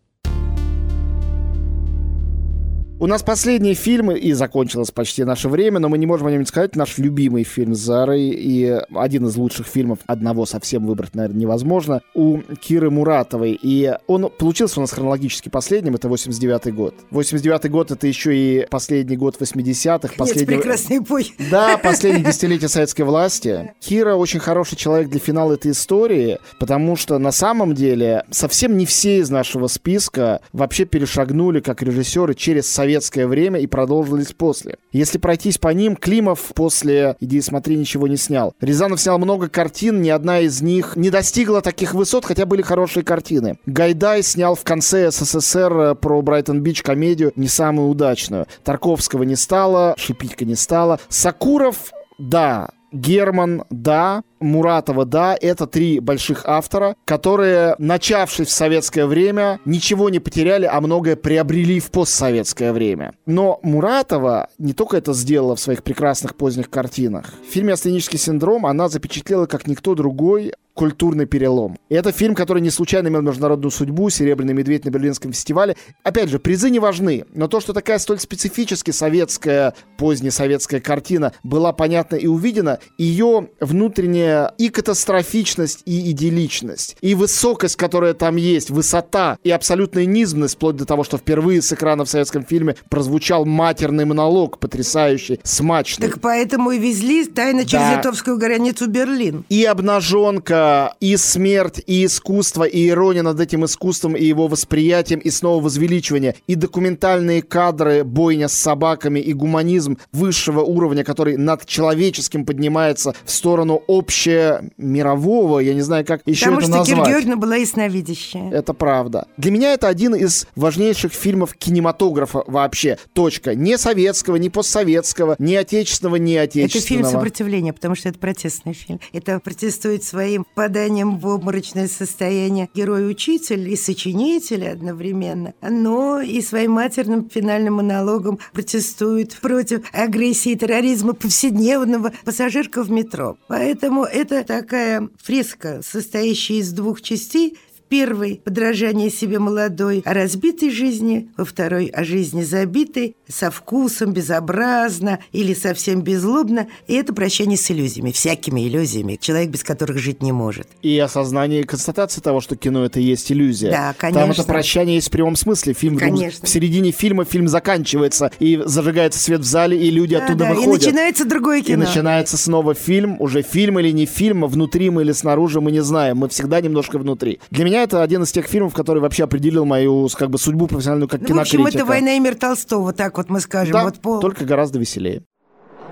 [2.99, 6.41] У нас последний фильм, и закончилось почти наше время, но мы не можем о нем
[6.41, 6.75] не сказать.
[6.75, 12.01] Наш любимый фильм с Зарой и один из лучших фильмов, одного совсем выбрать, наверное, невозможно,
[12.13, 13.59] у Киры Муратовой.
[13.61, 16.93] И он получился у нас хронологически последним, это 89-й год.
[17.11, 20.13] 89-й год— это еще и последний год 80-х.
[20.15, 20.55] Последний...
[20.55, 21.33] прекрасный бой.
[21.51, 23.73] Да, последнее десятилетие советской власти.
[23.81, 28.85] Кира очень хороший человек для финала этой истории, потому что на самом деле совсем не
[28.85, 34.77] все из нашего списка вообще перешагнули как режиссеры через совет советское время и продолжились после.
[34.91, 38.53] Если пройтись по ним, Климов после «Иди смотри» ничего не снял.
[38.61, 43.03] Рязанов снял много картин, ни одна из них не достигла таких высот, хотя были хорошие
[43.03, 43.57] картины.
[43.65, 48.45] Гайдай снял в конце СССР э, про Брайтон-Бич комедию не самую удачную.
[48.63, 50.99] Тарковского не стало, Шипитько не стало.
[51.09, 59.59] Сакуров, да, Герман, да, Муратова, да, это три больших автора, которые, начавшись в советское время,
[59.65, 63.13] ничего не потеряли, а многое приобрели в постсоветское время.
[63.25, 67.33] Но Муратова не только это сделала в своих прекрасных поздних картинах.
[67.47, 71.77] В фильме «Астенический синдром» она запечатлела, как никто другой, культурный перелом.
[71.89, 75.75] И это фильм, который не случайно имел международную судьбу, «Серебряный медведь» на Берлинском фестивале.
[76.03, 81.73] Опять же, призы не важны, но то, что такая столь специфически советская, позднесоветская картина была
[81.73, 89.37] понятна и увидена, ее внутренняя и катастрофичность, и идилличность, и высокость, которая там есть, высота
[89.43, 94.05] и абсолютная низменность, вплоть до того, что впервые с экрана в советском фильме прозвучал матерный
[94.05, 96.07] монолог, потрясающий, смачный.
[96.07, 97.97] Так поэтому и везли тайно через да.
[97.97, 99.45] литовскую границу Берлин.
[99.49, 105.29] И обнаженка, и смерть, и искусство, и ирония над этим искусством, и его восприятием, и
[105.29, 112.45] снова возвеличивание, и документальные кадры, бойня с собаками, и гуманизм высшего уровня, который над человеческим
[112.45, 116.97] поднимается в сторону общего ясновидящая мирового, я не знаю, как еще Потому это что назвать.
[116.97, 118.51] Кира Георгиевна была ясновидящая.
[118.51, 119.27] Это правда.
[119.37, 122.97] Для меня это один из важнейших фильмов кинематографа вообще.
[123.13, 123.55] Точка.
[123.55, 127.11] Не советского, не постсоветского, не отечественного, не Это фильм отечественного.
[127.11, 128.99] сопротивления, потому что это протестный фильм.
[129.11, 137.29] Это протестует своим поданием в обморочное состояние герой-учитель и сочинитель одновременно, но и своим матерным
[137.29, 143.37] финальным монологом протестует против агрессии и терроризма повседневного пассажирка в метро.
[143.47, 150.69] Поэтому это такая фреска, состоящая из двух частей, в первой– подражание себе молодой о разбитой
[150.69, 156.67] жизни, во второй– о жизни забитой, со вкусом, безобразно или совсем беззлобно.
[156.87, 160.67] И это прощание с иллюзиями, всякими иллюзиями, человек без которых жить не может.
[160.81, 163.71] И осознание и констатация того, что кино это и есть иллюзия.
[163.71, 164.41] Да, Там конечно.
[164.41, 165.73] это прощание есть в прямом смысле.
[165.73, 166.45] Фильм Конечно.
[166.45, 170.51] в середине фильма фильм заканчивается, и зажигается свет в зале, и люди Да, оттуда да,
[170.51, 170.83] и выходят.
[170.85, 171.85] начинается другое И кино.
[171.85, 176.17] начинается снова фильм, уже фильм или не фильм, внутри мы или снаружи, мы не знаем,
[176.17, 177.39] мы всегда немножко внутри.
[177.49, 181.07] Для меня это один из тех фильмов, который вообще определил мою как бы судьбу профессиональную
[181.09, 181.77] как Ну, в общем, кинокритика.
[181.79, 183.73] это «Война и мир» Толстого, так вот мы скажем.
[183.73, 184.19] Да, вот по...
[184.19, 185.23] только гораздо веселее.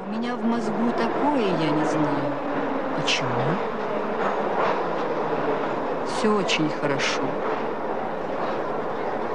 [0.07, 2.33] У меня в мозгу такое, я не знаю.
[3.01, 3.29] Почему?
[6.07, 7.21] Все очень хорошо.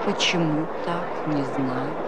[0.04, 2.05] Почему так, не знаю.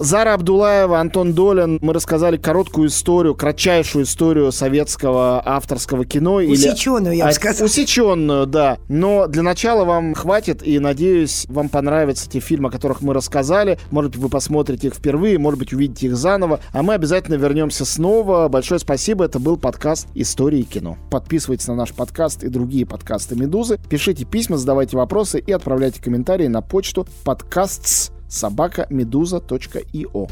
[0.00, 1.78] Зара Абдулаева, Антон Долин.
[1.82, 6.36] Мы рассказали короткую историю, кратчайшую историю советского авторского кино.
[6.36, 7.66] Усеченную, я бы А, сказала.
[7.66, 8.78] Усеченную, да.
[8.88, 13.78] Но для начала вам хватит, и, надеюсь, вам понравятся те фильмы, о которых мы рассказали.
[13.90, 16.60] Может быть, вы посмотрите их впервые, может быть, увидите их заново.
[16.72, 18.48] А мы обязательно вернемся снова.
[18.48, 19.26] Большое спасибо.
[19.26, 20.96] Это был подкаст «Истории кино».
[21.10, 23.78] Подписывайтесь на наш подкаст и другие подкасты «Медузы».
[23.90, 30.28] Пишите письма, задавайте вопросы и отправляйте комментарии на почту подкастс собака медуза.io.